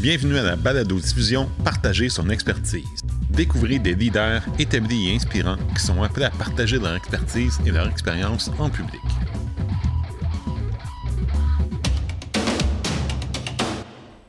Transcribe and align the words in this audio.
Bienvenue 0.00 0.38
à 0.38 0.42
la 0.42 0.56
balado-diffusion 0.56 1.46
Partager 1.62 2.08
son 2.08 2.30
expertise. 2.30 2.86
Découvrez 3.28 3.78
des 3.78 3.94
leaders 3.94 4.42
établis 4.58 5.10
et 5.10 5.14
inspirants 5.14 5.58
qui 5.76 5.82
sont 5.82 6.02
appelés 6.02 6.24
à 6.24 6.30
partager 6.30 6.78
leur 6.78 6.96
expertise 6.96 7.58
et 7.66 7.70
leur 7.70 7.86
expérience 7.86 8.50
en 8.58 8.70
public. 8.70 9.02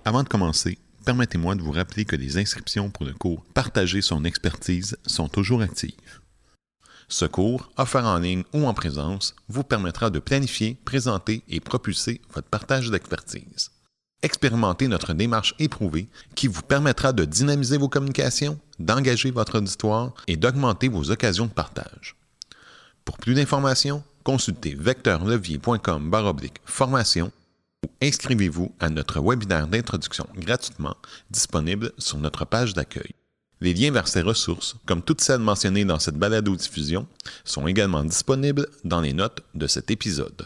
Avant 0.03 0.23
de 0.23 0.27
commencer, 0.27 0.77
permettez-moi 1.05 1.55
de 1.55 1.61
vous 1.61 1.71
rappeler 1.71 2.03
que 2.03 2.17
les 2.17 2.37
inscriptions 2.37 2.89
pour 2.89 3.05
le 3.05 3.13
cours 3.13 3.45
Partager 3.53 4.01
son 4.01 4.25
expertise 4.25 4.97
sont 5.05 5.29
toujours 5.29 5.61
actives. 5.61 6.19
Ce 7.07 7.23
cours, 7.23 7.71
offert 7.77 8.05
en 8.05 8.19
ligne 8.19 8.43
ou 8.51 8.65
en 8.65 8.73
présence, 8.73 9.35
vous 9.47 9.63
permettra 9.63 10.09
de 10.09 10.19
planifier, 10.19 10.77
présenter 10.83 11.43
et 11.47 11.61
propulser 11.61 12.19
votre 12.33 12.49
partage 12.49 12.91
d'expertise. 12.91 13.71
Expérimentez 14.23 14.87
notre 14.87 15.13
démarche 15.13 15.55
éprouvée 15.57 16.07
qui 16.35 16.47
vous 16.47 16.61
permettra 16.61 17.11
de 17.11 17.25
dynamiser 17.25 17.77
vos 17.77 17.89
communications, 17.89 18.59
d'engager 18.77 19.31
votre 19.31 19.57
auditoire 19.57 20.13
et 20.27 20.37
d'augmenter 20.37 20.89
vos 20.89 21.09
occasions 21.09 21.47
de 21.47 21.51
partage. 21.51 22.15
Pour 23.03 23.17
plus 23.17 23.33
d'informations, 23.33 24.03
consultez 24.23 24.75
vecteurlevier.com 24.75 26.11
formation 26.65 27.31
ou 27.83 27.89
inscrivez-vous 28.03 28.71
à 28.79 28.89
notre 28.89 29.19
webinaire 29.21 29.67
d'introduction 29.67 30.27
gratuitement 30.35 30.95
disponible 31.31 31.91
sur 31.97 32.19
notre 32.19 32.45
page 32.45 32.73
d'accueil. 32.73 33.15
Les 33.59 33.73
liens 33.73 33.91
vers 33.91 34.07
ces 34.07 34.21
ressources, 34.21 34.75
comme 34.85 35.01
toutes 35.01 35.21
celles 35.21 35.39
mentionnées 35.39 35.85
dans 35.85 35.99
cette 35.99 36.17
balado-diffusion, 36.17 37.07
sont 37.43 37.67
également 37.67 38.03
disponibles 38.03 38.67
dans 38.83 39.01
les 39.01 39.13
notes 39.13 39.43
de 39.55 39.65
cet 39.65 39.89
épisode. 39.89 40.45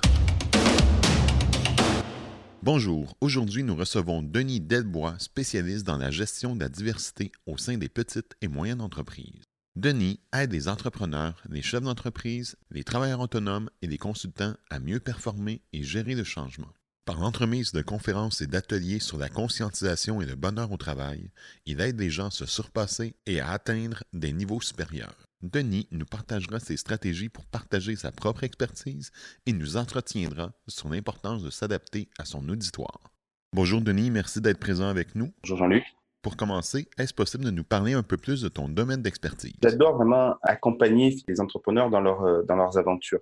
Bonjour, 2.65 3.15
aujourd'hui 3.21 3.61
nous 3.61 3.75
recevons 3.75 4.23
Denis 4.23 4.59
Delbois, 4.59 5.13
spécialiste 5.19 5.85
dans 5.85 5.99
la 5.99 6.09
gestion 6.09 6.55
de 6.55 6.61
la 6.61 6.67
diversité 6.67 7.31
au 7.45 7.59
sein 7.59 7.77
des 7.77 7.89
petites 7.89 8.35
et 8.41 8.47
moyennes 8.47 8.81
entreprises. 8.81 9.43
Denis 9.75 10.19
aide 10.33 10.51
les 10.51 10.67
entrepreneurs, 10.67 11.43
les 11.47 11.61
chefs 11.61 11.83
d'entreprise, 11.83 12.55
les 12.71 12.83
travailleurs 12.83 13.19
autonomes 13.19 13.69
et 13.83 13.87
les 13.87 13.99
consultants 13.99 14.55
à 14.71 14.79
mieux 14.79 14.99
performer 14.99 15.61
et 15.73 15.83
gérer 15.83 16.15
le 16.15 16.23
changement. 16.23 16.73
Par 17.05 17.19
l'entremise 17.19 17.71
de 17.71 17.83
conférences 17.83 18.41
et 18.41 18.47
d'ateliers 18.47 18.99
sur 18.99 19.19
la 19.19 19.29
conscientisation 19.29 20.19
et 20.23 20.25
le 20.25 20.33
bonheur 20.33 20.71
au 20.71 20.77
travail, 20.77 21.29
il 21.67 21.79
aide 21.81 21.99
les 21.99 22.09
gens 22.09 22.29
à 22.29 22.31
se 22.31 22.47
surpasser 22.47 23.13
et 23.27 23.41
à 23.41 23.51
atteindre 23.51 24.03
des 24.11 24.33
niveaux 24.33 24.59
supérieurs. 24.59 25.27
Denis 25.45 25.87
nous 25.91 26.05
partagera 26.05 26.59
ses 26.59 26.75
stratégies 26.75 27.29
pour 27.29 27.45
partager 27.45 27.95
sa 27.95 28.11
propre 28.11 28.43
expertise 28.43 29.11
et 29.45 29.53
nous 29.53 29.77
entretiendra 29.77 30.51
sur 30.67 30.89
l'importance 30.89 31.43
de 31.43 31.51
s'adapter 31.51 32.09
à 32.17 32.25
son 32.25 32.49
auditoire. 32.49 33.11
Bonjour 33.53 33.79
Denis, 33.79 34.09
merci 34.09 34.41
d'être 34.41 34.59
présent 34.59 34.87
avec 34.87 35.13
nous. 35.13 35.31
Bonjour 35.43 35.57
Jean-Luc. 35.57 35.83
Pour 36.23 36.35
commencer, 36.35 36.89
est-ce 36.97 37.13
possible 37.13 37.45
de 37.45 37.51
nous 37.51 37.63
parler 37.63 37.93
un 37.93 38.01
peu 38.01 38.17
plus 38.17 38.41
de 38.41 38.47
ton 38.47 38.67
domaine 38.67 39.03
d'expertise? 39.03 39.53
J'adore 39.61 39.95
vraiment 39.95 40.35
accompagner 40.41 41.15
les 41.27 41.39
entrepreneurs 41.39 41.91
dans, 41.91 42.01
leur, 42.01 42.23
euh, 42.23 42.41
dans 42.41 42.55
leurs 42.55 42.79
aventures. 42.79 43.21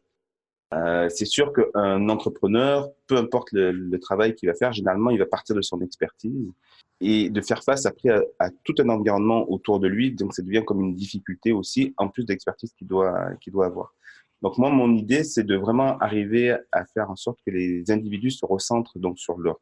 Euh, 0.74 1.08
c'est 1.10 1.26
sûr 1.26 1.54
qu'un 1.54 2.10
entrepreneur, 2.10 2.90
peu 3.08 3.18
importe 3.18 3.50
le, 3.52 3.98
travail 4.00 4.36
qu'il 4.36 4.50
va 4.50 4.56
faire, 4.56 4.74
généralement, 4.74 5.12
il 5.12 5.20
va 5.20 5.26
partir 5.26 5.56
de 5.56 5.62
son 5.62 5.82
expertise 5.82 6.52
et 7.00 7.30
de 7.30 7.42
faire 7.42 7.64
face 7.64 7.86
après 7.86 8.10
à, 8.40 8.50
tout 8.64 8.74
un 8.80 8.90
environnement 8.90 9.50
autour 9.52 9.80
de 9.80 9.88
lui. 9.88 10.12
Donc, 10.12 10.34
ça 10.34 10.42
devient 10.42 10.64
comme 10.66 10.82
une 10.82 10.96
difficulté 10.96 11.52
aussi, 11.52 11.94
en 11.98 12.10
plus 12.10 12.26
d'expertise 12.26 12.74
qu'il 12.74 12.88
doit, 12.88 13.30
doit 13.48 13.66
avoir. 13.66 13.94
Donc, 14.42 14.58
moi, 14.58 14.70
mon 14.70 14.94
idée, 14.96 15.24
c'est 15.24 15.44
de 15.44 15.56
vraiment 15.56 15.98
arriver 16.00 16.56
à 16.72 16.86
faire 16.86 17.10
en 17.10 17.16
sorte 17.16 17.40
que 17.46 17.52
les 17.52 17.90
individus 17.92 18.32
se 18.32 18.46
recentrent 18.46 19.00
donc 19.00 19.20
sur 19.20 19.38
leur 19.38 19.60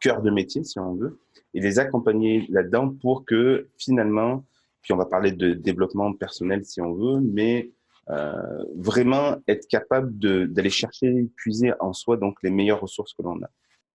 cœur 0.00 0.22
de 0.22 0.30
métier, 0.30 0.64
si 0.64 0.78
on 0.78 0.94
veut, 0.94 1.18
et 1.52 1.60
les 1.60 1.78
accompagner 1.78 2.46
là-dedans 2.50 2.90
pour 3.00 3.24
que 3.24 3.68
finalement, 3.78 4.44
puis 4.82 4.92
on 4.92 4.96
va 4.96 5.06
parler 5.06 5.32
de 5.32 5.54
développement 5.54 6.12
personnel 6.12 6.64
si 6.64 6.80
on 6.80 6.92
veut, 6.94 7.20
mais 7.20 7.70
euh, 8.10 8.64
vraiment 8.76 9.36
être 9.48 9.66
capable 9.68 10.18
d'aller 10.52 10.70
chercher, 10.70 11.28
puiser 11.36 11.72
en 11.80 11.92
soi 11.92 12.16
donc 12.16 12.36
les 12.42 12.50
meilleures 12.50 12.80
ressources 12.80 13.14
que 13.14 13.22
l'on 13.22 13.42
a. 13.42 13.50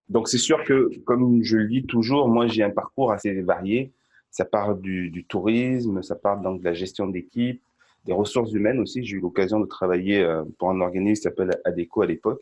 Donc 0.08 0.28
c'est 0.28 0.40
sûr 0.40 0.64
que, 0.64 0.90
comme 1.06 1.44
je 1.44 1.58
le 1.58 1.68
dis 1.68 1.86
toujours, 1.86 2.28
moi 2.28 2.48
j'ai 2.48 2.64
un 2.64 2.72
parcours 2.72 3.12
assez 3.12 3.42
varié. 3.42 3.94
Ça 4.32 4.46
part 4.46 4.76
du, 4.76 5.10
du 5.10 5.26
tourisme, 5.26 6.02
ça 6.04 6.16
part 6.16 6.40
donc 6.42 6.60
de 6.60 6.66
la 6.66 6.74
gestion 6.74 7.08
d'équipe, 7.08 7.62
des 8.06 8.14
ressources 8.14 8.52
humaines 8.52 8.80
aussi. 8.80 9.04
J'ai 9.04 9.18
eu 9.18 9.20
l'occasion 9.20 9.60
de 9.60 9.66
travailler 9.66 10.24
euh, 10.24 10.44
pour 10.58 10.70
un 10.70 10.82
organisme 10.82 11.20
qui 11.20 11.24
s'appelle 11.24 11.60
ADECO 11.66 12.02
à 12.02 12.06
l'époque. 12.06 12.42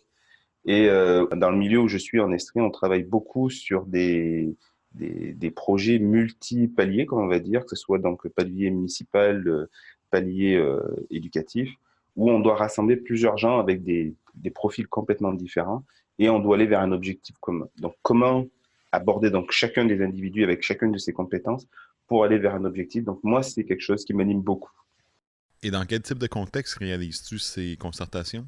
Et 0.65 0.89
euh, 0.89 1.25
dans 1.27 1.49
le 1.49 1.57
milieu 1.57 1.79
où 1.79 1.87
je 1.87 1.97
suis 1.97 2.19
en 2.19 2.31
Estrie, 2.31 2.59
on 2.59 2.71
travaille 2.71 3.03
beaucoup 3.03 3.49
sur 3.49 3.85
des, 3.85 4.53
des, 4.93 5.33
des 5.33 5.51
projets 5.51 5.99
multi-paliers, 5.99 7.05
comme 7.05 7.19
on 7.19 7.27
va 7.27 7.39
dire, 7.39 7.63
que 7.63 7.69
ce 7.69 7.77
soit 7.77 7.99
donc 7.99 8.27
palier 8.29 8.69
municipal, 8.69 9.67
palier 10.09 10.55
euh, 10.55 10.81
éducatif, 11.09 11.69
où 12.15 12.31
on 12.31 12.39
doit 12.39 12.55
rassembler 12.55 12.97
plusieurs 12.97 13.37
gens 13.37 13.59
avec 13.59 13.83
des, 13.83 14.15
des 14.35 14.49
profils 14.49 14.87
complètement 14.87 15.33
différents 15.33 15.83
et 16.19 16.29
on 16.29 16.39
doit 16.39 16.55
aller 16.55 16.65
vers 16.65 16.81
un 16.81 16.91
objectif 16.91 17.35
commun. 17.39 17.67
Donc, 17.77 17.95
comment 18.01 18.45
aborder 18.91 19.29
donc 19.29 19.51
chacun 19.51 19.85
des 19.85 20.01
individus 20.01 20.43
avec 20.43 20.63
chacune 20.63 20.91
de 20.91 20.97
ses 20.97 21.13
compétences 21.13 21.67
pour 22.07 22.23
aller 22.23 22.39
vers 22.39 22.55
un 22.55 22.65
objectif? 22.65 23.03
Donc, 23.03 23.19
moi, 23.23 23.43
c'est 23.43 23.63
quelque 23.63 23.81
chose 23.81 24.03
qui 24.03 24.13
m'anime 24.13 24.41
beaucoup. 24.41 24.71
Et 25.63 25.71
dans 25.71 25.85
quel 25.85 26.01
type 26.01 26.19
de 26.19 26.27
contexte 26.27 26.77
réalises-tu 26.77 27.39
ces 27.39 27.77
concertations? 27.77 28.47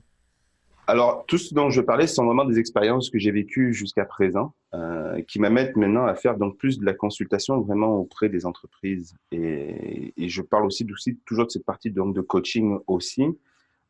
Alors, 0.89 1.23
tout 1.27 1.37
ce 1.37 1.53
dont 1.53 1.69
je 1.69 1.81
parlais, 1.81 2.07
sont 2.07 2.25
vraiment 2.25 2.45
des 2.45 2.57
expériences 2.57 3.11
que 3.11 3.19
j'ai 3.19 3.29
vécues 3.29 3.75
jusqu'à 3.75 4.05
présent, 4.05 4.55
euh, 4.73 5.21
qui 5.21 5.37
m'amènent 5.39 5.71
maintenant 5.75 6.07
à 6.07 6.15
faire 6.15 6.35
donc 6.35 6.57
plus 6.57 6.79
de 6.79 6.85
la 6.85 6.93
consultation 6.93 7.61
vraiment 7.61 7.97
auprès 7.97 8.27
des 8.27 8.47
entreprises. 8.47 9.13
Et, 9.31 10.15
je 10.17 10.41
parle 10.41 10.65
aussi, 10.65 10.87
toujours 11.27 11.45
de 11.45 11.51
cette 11.51 11.63
partie 11.63 11.91
donc, 11.91 12.15
de 12.15 12.21
coaching 12.21 12.79
aussi, 12.87 13.23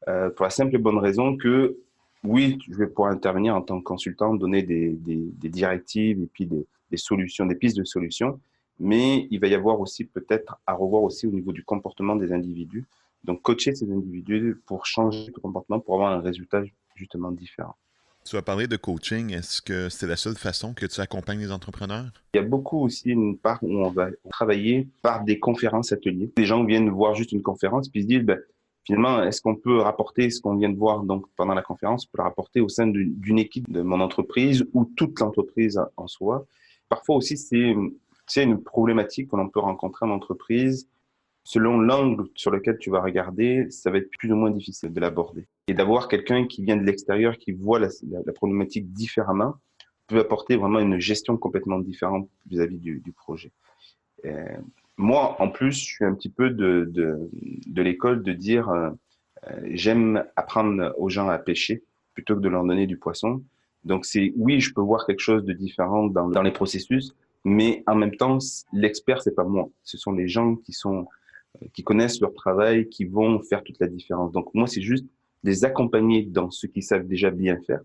euh, 0.09 0.29
pour 0.29 0.43
la 0.43 0.49
simple 0.49 0.75
et 0.75 0.77
bonne 0.77 0.97
raison 0.97 1.37
que 1.37 1.77
oui, 2.25 2.59
je 2.69 2.75
vais 2.75 2.87
pouvoir 2.87 3.13
intervenir 3.13 3.55
en 3.55 3.61
tant 3.61 3.79
que 3.79 3.85
consultant, 3.85 4.35
donner 4.35 4.61
des, 4.61 4.97
directives 5.41 6.21
et 6.21 6.27
puis 6.27 6.47
des, 6.47 6.67
des, 6.91 6.97
solutions, 6.97 7.45
des 7.45 7.55
pistes 7.55 7.77
de 7.77 7.85
solutions, 7.85 8.41
mais 8.77 9.25
il 9.31 9.39
va 9.39 9.47
y 9.47 9.55
avoir 9.55 9.79
aussi 9.79 10.03
peut-être 10.03 10.59
à 10.67 10.73
revoir 10.73 11.03
aussi 11.03 11.27
au 11.27 11.31
niveau 11.31 11.53
du 11.53 11.63
comportement 11.63 12.17
des 12.17 12.33
individus. 12.33 12.83
Donc, 13.23 13.41
coacher 13.41 13.73
ces 13.73 13.89
individus 13.89 14.61
pour 14.65 14.85
changer 14.85 15.31
de 15.31 15.39
comportement, 15.39 15.79
pour 15.79 15.95
avoir 15.95 16.11
un 16.11 16.19
résultat 16.19 16.61
justement 16.99 17.31
différent. 17.31 17.75
Tu 18.25 18.35
as 18.35 18.41
parlé 18.41 18.67
de 18.67 18.75
coaching. 18.75 19.33
Est-ce 19.33 19.61
que 19.61 19.89
c'est 19.89 20.05
la 20.05 20.17
seule 20.17 20.35
façon 20.35 20.73
que 20.73 20.85
tu 20.85 20.99
accompagnes 21.01 21.39
les 21.39 21.51
entrepreneurs? 21.51 22.11
Il 22.33 22.37
y 22.37 22.39
a 22.39 22.43
beaucoup 22.43 22.79
aussi 22.79 23.09
une 23.09 23.37
part 23.37 23.59
où 23.63 23.71
on 23.79 23.89
va 23.89 24.09
travailler 24.29 24.87
par 25.01 25.23
des 25.23 25.39
conférences, 25.39 25.93
ateliers. 25.93 26.31
Les 26.37 26.45
gens 26.45 26.63
viennent 26.63 26.89
voir 26.89 27.15
juste 27.15 27.31
une 27.31 27.41
conférence 27.41 27.89
puis 27.89 28.03
se 28.03 28.07
disent, 28.07 28.23
ben, 28.23 28.39
finalement, 28.83 29.23
est-ce 29.23 29.41
qu'on 29.41 29.55
peut 29.55 29.79
rapporter 29.79 30.29
ce 30.29 30.41
qu'on 30.41 30.57
vient 30.57 30.69
de 30.69 30.77
voir 30.77 31.03
donc 31.03 31.25
pendant 31.37 31.53
la 31.53 31.61
conférence, 31.61 32.05
on 32.05 32.11
peut 32.11 32.21
le 32.21 32.27
rapporter 32.27 32.59
au 32.59 32.69
sein 32.69 32.87
d'une 32.87 33.39
équipe 33.39 33.71
de 33.71 33.81
mon 33.81 34.01
entreprise 34.01 34.65
ou 34.73 34.85
toute 34.85 35.19
l'entreprise 35.21 35.79
en 35.95 36.07
soi? 36.07 36.45
Parfois 36.89 37.15
aussi, 37.15 37.37
c'est 37.37 38.43
une 38.43 38.63
problématique 38.63 39.29
que 39.31 39.37
l'on 39.37 39.47
peut 39.47 39.61
rencontrer 39.61 40.05
en 40.05 40.11
entreprise. 40.11 40.87
Selon 41.43 41.79
l'angle 41.79 42.25
sur 42.35 42.51
lequel 42.51 42.77
tu 42.77 42.89
vas 42.89 43.01
regarder, 43.01 43.67
ça 43.71 43.89
va 43.89 43.97
être 43.97 44.09
plus 44.19 44.31
ou 44.31 44.35
moins 44.35 44.51
difficile 44.51 44.93
de 44.93 44.99
l'aborder. 44.99 45.47
Et 45.67 45.73
d'avoir 45.73 46.07
quelqu'un 46.07 46.45
qui 46.45 46.63
vient 46.63 46.77
de 46.77 46.83
l'extérieur, 46.83 47.37
qui 47.37 47.53
voit 47.53 47.79
la, 47.79 47.89
problématique 48.33 48.91
différemment, 48.91 49.55
peut 50.07 50.19
apporter 50.19 50.57
vraiment 50.57 50.79
une 50.79 50.99
gestion 50.99 51.37
complètement 51.37 51.79
différente 51.79 52.29
vis-à-vis 52.47 52.77
du, 52.77 53.13
projet. 53.15 53.51
Euh, 54.25 54.57
moi, 54.97 55.41
en 55.41 55.49
plus, 55.49 55.73
je 55.73 55.85
suis 55.85 56.05
un 56.05 56.13
petit 56.13 56.29
peu 56.29 56.49
de, 56.49 56.89
de, 56.91 57.81
l'école 57.81 58.21
de 58.21 58.33
dire 58.33 58.69
euh, 58.69 58.89
j'aime 59.65 60.25
apprendre 60.35 60.93
aux 60.97 61.09
gens 61.09 61.29
à 61.29 61.37
pêcher 61.37 61.83
plutôt 62.13 62.35
que 62.35 62.41
de 62.41 62.49
leur 62.49 62.65
donner 62.65 62.85
du 62.85 62.97
poisson. 62.97 63.43
Donc, 63.85 64.05
c'est 64.05 64.33
oui, 64.35 64.59
je 64.59 64.73
peux 64.73 64.81
voir 64.81 65.05
quelque 65.05 65.21
chose 65.21 65.45
de 65.45 65.53
différent 65.53 66.07
dans, 66.07 66.27
dans 66.27 66.41
les 66.41 66.51
processus, 66.51 67.15
mais 67.45 67.83
en 67.87 67.95
même 67.95 68.15
temps, 68.15 68.39
l'expert, 68.73 69.21
c'est 69.21 69.35
pas 69.35 69.45
moi. 69.45 69.69
Ce 69.83 69.97
sont 69.97 70.11
les 70.11 70.27
gens 70.27 70.55
qui 70.55 70.73
sont 70.73 71.07
qui 71.73 71.83
connaissent 71.83 72.21
leur 72.21 72.33
travail, 72.33 72.89
qui 72.89 73.05
vont 73.05 73.41
faire 73.41 73.63
toute 73.63 73.79
la 73.79 73.87
différence. 73.87 74.31
Donc, 74.31 74.53
moi, 74.53 74.67
c'est 74.67 74.81
juste 74.81 75.05
les 75.43 75.65
accompagner 75.65 76.23
dans 76.23 76.51
ce 76.51 76.67
qu'ils 76.67 76.83
savent 76.83 77.07
déjà 77.07 77.31
bien 77.31 77.57
faire 77.65 77.81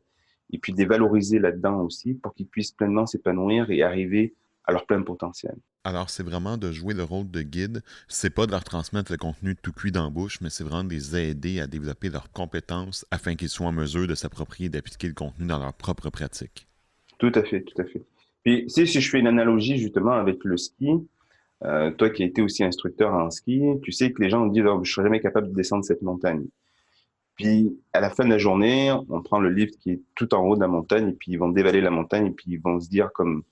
et 0.52 0.58
puis 0.58 0.72
les 0.72 0.84
valoriser 0.84 1.38
là-dedans 1.38 1.80
aussi 1.80 2.14
pour 2.14 2.34
qu'ils 2.34 2.46
puissent 2.46 2.72
pleinement 2.72 3.06
s'épanouir 3.06 3.70
et 3.70 3.82
arriver 3.82 4.34
à 4.64 4.72
leur 4.72 4.86
plein 4.86 5.02
potentiel. 5.02 5.56
Alors, 5.84 6.08
c'est 6.08 6.22
vraiment 6.22 6.56
de 6.56 6.72
jouer 6.72 6.94
le 6.94 7.02
rôle 7.02 7.30
de 7.30 7.42
guide. 7.42 7.82
C'est 8.08 8.30
pas 8.30 8.46
de 8.46 8.52
leur 8.52 8.64
transmettre 8.64 9.12
le 9.12 9.18
contenu 9.18 9.54
tout 9.54 9.72
cuit 9.72 9.92
d'embauche, 9.92 10.40
mais 10.40 10.48
c'est 10.48 10.64
vraiment 10.64 10.84
de 10.84 10.94
les 10.94 11.16
aider 11.16 11.60
à 11.60 11.66
développer 11.66 12.08
leurs 12.08 12.32
compétences 12.32 13.04
afin 13.10 13.34
qu'ils 13.34 13.50
soient 13.50 13.66
en 13.66 13.72
mesure 13.72 14.06
de 14.06 14.14
s'approprier 14.14 14.66
et 14.66 14.70
d'appliquer 14.70 15.08
le 15.08 15.14
contenu 15.14 15.46
dans 15.46 15.58
leur 15.58 15.74
propre 15.74 16.08
pratique. 16.08 16.66
Tout 17.18 17.32
à 17.34 17.42
fait, 17.42 17.62
tout 17.62 17.80
à 17.82 17.84
fait. 17.84 18.02
Puis, 18.44 18.64
si 18.68 18.86
je 18.86 19.10
fais 19.10 19.20
une 19.20 19.26
analogie 19.26 19.76
justement 19.76 20.12
avec 20.12 20.42
le 20.44 20.56
ski, 20.56 20.88
euh, 21.64 21.90
toi 21.92 22.10
qui 22.10 22.22
as 22.22 22.26
été 22.26 22.42
aussi 22.42 22.64
instructeur 22.64 23.12
en 23.14 23.30
ski, 23.30 23.62
tu 23.82 23.92
sais 23.92 24.12
que 24.12 24.22
les 24.22 24.28
gens 24.28 24.46
disent 24.46 24.64
oh, 24.66 24.80
je 24.82 24.92
serai 24.92 25.04
jamais 25.04 25.20
capable 25.20 25.48
de 25.48 25.54
descendre 25.54 25.84
cette 25.84 26.02
montagne. 26.02 26.46
Puis 27.36 27.76
à 27.92 28.00
la 28.00 28.10
fin 28.10 28.24
de 28.24 28.30
la 28.30 28.38
journée, 28.38 28.92
on 29.08 29.22
prend 29.22 29.40
le 29.40 29.50
lift 29.50 29.76
qui 29.78 29.90
est 29.90 30.00
tout 30.14 30.34
en 30.34 30.44
haut 30.46 30.54
de 30.54 30.60
la 30.60 30.68
montagne 30.68 31.08
et 31.08 31.12
puis 31.12 31.32
ils 31.32 31.38
vont 31.38 31.48
dévaler 31.48 31.80
la 31.80 31.90
montagne 31.90 32.26
et 32.26 32.30
puis 32.30 32.46
ils 32.48 32.60
vont 32.60 32.80
se 32.80 32.88
dire 32.88 33.10
comme 33.12 33.42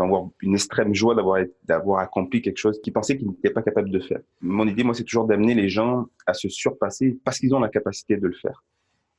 avoir 0.00 0.28
une 0.42 0.54
extrême 0.54 0.94
joie 0.94 1.16
d'avoir 1.64 2.00
accompli 2.00 2.42
quelque 2.42 2.58
chose 2.58 2.80
qu'ils 2.80 2.92
pensaient 2.92 3.16
qu'ils 3.16 3.28
n'étaient 3.28 3.50
pas 3.50 3.62
capables 3.62 3.90
de 3.90 4.00
faire. 4.00 4.20
Mon 4.40 4.66
idée, 4.66 4.84
moi, 4.84 4.94
c'est 4.94 5.04
toujours 5.04 5.26
d'amener 5.26 5.54
les 5.54 5.68
gens 5.68 6.06
à 6.26 6.34
se 6.34 6.48
surpasser 6.48 7.18
parce 7.24 7.38
qu'ils 7.38 7.54
ont 7.54 7.60
la 7.60 7.68
capacité 7.68 8.16
de 8.16 8.26
le 8.26 8.34
faire. 8.34 8.62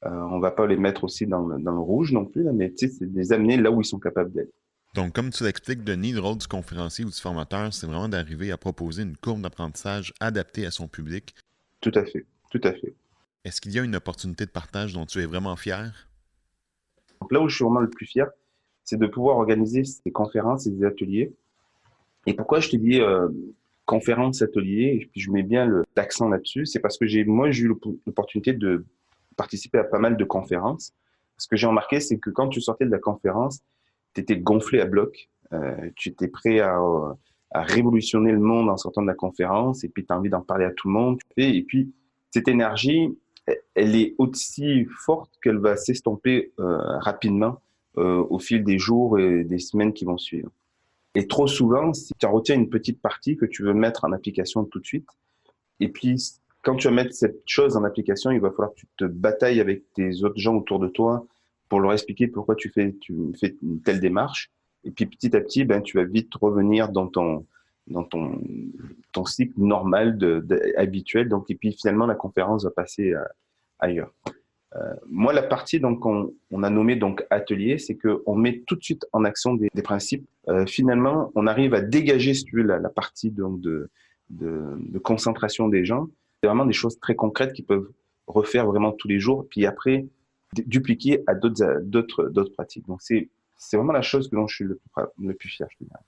Euh, 0.05 0.09
on 0.09 0.39
va 0.39 0.51
pas 0.51 0.65
les 0.65 0.77
mettre 0.77 1.03
aussi 1.03 1.27
dans 1.27 1.45
le, 1.45 1.69
rouge 1.71 2.13
non 2.13 2.25
plus, 2.25 2.45
mais 2.53 2.71
c'est 2.75 3.01
de 3.01 3.17
les 3.17 3.33
amener 3.33 3.57
là 3.57 3.71
où 3.71 3.81
ils 3.81 3.85
sont 3.85 3.99
capables 3.99 4.31
d'être. 4.31 4.53
Donc, 4.95 5.13
comme 5.13 5.29
tu 5.29 5.43
l'expliques, 5.43 5.83
Denis, 5.83 6.13
le 6.13 6.19
rôle 6.19 6.37
du 6.37 6.47
conférencier 6.47 7.05
ou 7.05 7.09
du 7.09 7.19
formateur, 7.19 7.73
c'est 7.73 7.85
vraiment 7.85 8.09
d'arriver 8.09 8.51
à 8.51 8.57
proposer 8.57 9.03
une 9.03 9.15
courbe 9.15 9.41
d'apprentissage 9.41 10.13
adaptée 10.19 10.65
à 10.65 10.71
son 10.71 10.87
public. 10.87 11.35
Tout 11.79 11.91
à 11.93 12.03
fait, 12.05 12.25
tout 12.49 12.61
à 12.63 12.73
fait. 12.73 12.93
Est-ce 13.45 13.61
qu'il 13.61 13.71
y 13.71 13.79
a 13.79 13.83
une 13.83 13.95
opportunité 13.95 14.45
de 14.45 14.51
partage 14.51 14.93
dont 14.93 15.05
tu 15.05 15.19
es 15.19 15.25
vraiment 15.25 15.55
fier? 15.55 16.09
Donc 17.21 17.31
là 17.31 17.39
où 17.39 17.47
je 17.47 17.55
suis 17.55 17.63
vraiment 17.63 17.81
le 17.81 17.89
plus 17.89 18.05
fier, 18.05 18.27
c'est 18.83 18.97
de 18.97 19.07
pouvoir 19.07 19.37
organiser 19.37 19.83
ces 19.83 20.11
conférences 20.11 20.65
et 20.65 20.71
des 20.71 20.83
ateliers. 20.83 21.31
Et 22.25 22.33
pourquoi 22.33 22.59
je 22.59 22.69
te 22.69 22.75
dis 22.75 22.99
euh, 22.99 23.29
conférences, 23.85 24.41
ateliers, 24.41 24.99
et 25.01 25.09
puis 25.11 25.21
je 25.21 25.31
mets 25.31 25.43
bien 25.43 25.83
l'accent 25.95 26.29
là-dessus, 26.29 26.65
c'est 26.65 26.79
parce 26.79 26.97
que 26.97 27.05
j'ai 27.05 27.23
moi 27.23 27.51
j'ai 27.51 27.63
eu 27.63 27.67
l'opportunité 27.67 28.53
de 28.53 28.85
participer 29.35 29.77
à 29.77 29.83
pas 29.83 29.99
mal 29.99 30.17
de 30.17 30.23
conférences. 30.23 30.93
Ce 31.37 31.47
que 31.47 31.55
j'ai 31.55 31.67
remarqué, 31.67 31.99
c'est 31.99 32.17
que 32.17 32.29
quand 32.29 32.49
tu 32.49 32.59
sortais 32.59 32.85
de 32.85 32.91
la 32.91 32.99
conférence, 32.99 33.61
tu 34.13 34.21
étais 34.21 34.37
gonflé 34.37 34.79
à 34.81 34.85
bloc, 34.85 35.29
euh, 35.53 35.89
tu 35.95 36.09
étais 36.09 36.27
prêt 36.27 36.59
à, 36.59 36.79
à, 37.51 37.61
révolutionner 37.61 38.31
le 38.31 38.39
monde 38.39 38.69
en 38.69 38.77
sortant 38.77 39.01
de 39.01 39.07
la 39.07 39.15
conférence, 39.15 39.83
et 39.83 39.89
puis 39.89 40.05
tu 40.05 40.13
as 40.13 40.17
envie 40.17 40.29
d'en 40.29 40.41
parler 40.41 40.65
à 40.65 40.71
tout 40.71 40.87
le 40.87 40.93
monde. 40.93 41.19
Et 41.37 41.63
puis 41.63 41.91
cette 42.31 42.47
énergie, 42.47 43.17
elle 43.75 43.95
est 43.95 44.15
aussi 44.17 44.85
forte 45.05 45.31
qu'elle 45.41 45.57
va 45.57 45.75
s'estomper 45.75 46.51
euh, 46.59 46.77
rapidement 46.99 47.61
euh, 47.97 48.23
au 48.29 48.39
fil 48.39 48.63
des 48.63 48.77
jours 48.77 49.17
et 49.19 49.43
des 49.43 49.59
semaines 49.59 49.93
qui 49.93 50.05
vont 50.05 50.17
suivre. 50.17 50.49
Et 51.15 51.27
trop 51.27 51.47
souvent, 51.47 51.93
si 51.93 52.13
tu 52.13 52.25
retiens 52.27 52.55
une 52.55 52.69
petite 52.69 53.01
partie 53.01 53.35
que 53.35 53.45
tu 53.45 53.63
veux 53.63 53.73
mettre 53.73 54.05
en 54.05 54.11
application 54.11 54.63
tout 54.65 54.79
de 54.79 54.85
suite, 54.85 55.09
et 55.79 55.89
puis 55.89 56.21
quand 56.61 56.75
tu 56.75 56.87
vas 56.87 56.93
mettre 56.93 57.13
cette 57.13 57.41
chose 57.45 57.75
en 57.75 57.83
application, 57.83 58.31
il 58.31 58.39
va 58.39 58.51
falloir 58.51 58.71
que 58.71 58.81
tu 58.81 58.87
te 58.97 59.05
batailles 59.05 59.59
avec 59.59 59.91
tes 59.93 60.23
autres 60.23 60.37
gens 60.37 60.55
autour 60.55 60.79
de 60.79 60.87
toi 60.87 61.25
pour 61.69 61.79
leur 61.79 61.93
expliquer 61.93 62.27
pourquoi 62.27 62.55
tu 62.55 62.69
fais, 62.69 62.95
tu 62.99 63.15
fais 63.39 63.55
une 63.61 63.81
telle 63.81 63.99
démarche. 63.99 64.51
Et 64.83 64.91
puis 64.91 65.05
petit 65.05 65.35
à 65.35 65.41
petit, 65.41 65.63
ben, 65.63 65.81
tu 65.81 65.97
vas 65.97 66.03
vite 66.03 66.33
revenir 66.35 66.89
dans 66.89 67.07
ton, 67.07 67.45
dans 67.87 68.03
ton, 68.03 68.41
ton 69.11 69.25
cycle 69.25 69.53
normal 69.57 70.17
de, 70.17 70.43
habituel. 70.77 71.29
Donc, 71.29 71.49
et 71.49 71.55
puis 71.55 71.73
finalement, 71.73 72.05
la 72.05 72.15
conférence 72.15 72.63
va 72.63 72.71
passer 72.71 73.13
euh, 73.13 73.23
ailleurs. 73.79 74.11
Euh, 74.75 74.93
moi, 75.07 75.33
la 75.33 75.41
partie 75.41 75.79
donc 75.79 76.05
on, 76.05 76.31
on, 76.51 76.61
a 76.61 76.69
nommé 76.69 76.95
donc 76.95 77.25
atelier, 77.31 77.79
c'est 77.79 77.95
que 77.95 78.21
on 78.27 78.35
met 78.35 78.63
tout 78.67 78.75
de 78.75 78.83
suite 78.83 79.05
en 79.13 79.23
action 79.23 79.55
des, 79.55 79.67
des 79.73 79.81
principes. 79.81 80.27
Euh, 80.47 80.65
finalement, 80.67 81.31
on 81.35 81.47
arrive 81.47 81.73
à 81.73 81.81
dégager 81.81 82.35
si 82.35 82.43
tu 82.43 82.57
veux, 82.57 82.63
la, 82.63 82.77
la 82.77 82.89
partie 82.89 83.31
donc 83.31 83.59
de, 83.61 83.89
de, 84.29 84.77
de, 84.77 84.99
concentration 84.99 85.69
des 85.69 85.85
gens. 85.85 86.07
C'est 86.39 86.47
vraiment 86.47 86.65
des 86.65 86.73
choses 86.73 86.99
très 86.99 87.15
concrètes 87.15 87.53
qui 87.53 87.63
peuvent 87.63 87.89
refaire 88.27 88.67
vraiment 88.67 88.91
tous 88.91 89.07
les 89.07 89.19
jours, 89.19 89.47
puis 89.49 89.65
après 89.65 90.05
dupliquer 90.65 91.23
à 91.27 91.35
d'autres 91.35 91.81
d'autres 91.83 92.29
d'autres 92.29 92.53
pratiques. 92.53 92.87
Donc 92.87 93.01
c'est 93.01 93.29
c'est 93.57 93.77
vraiment 93.77 93.93
la 93.93 94.01
chose 94.01 94.29
que 94.29 94.35
dont 94.35 94.47
je 94.47 94.55
suis 94.55 94.65
le 94.65 94.75
plus, 94.75 95.03
le 95.27 95.33
plus 95.33 95.49
fier. 95.49 95.67
Je 95.71 95.85
dirais. 95.85 95.99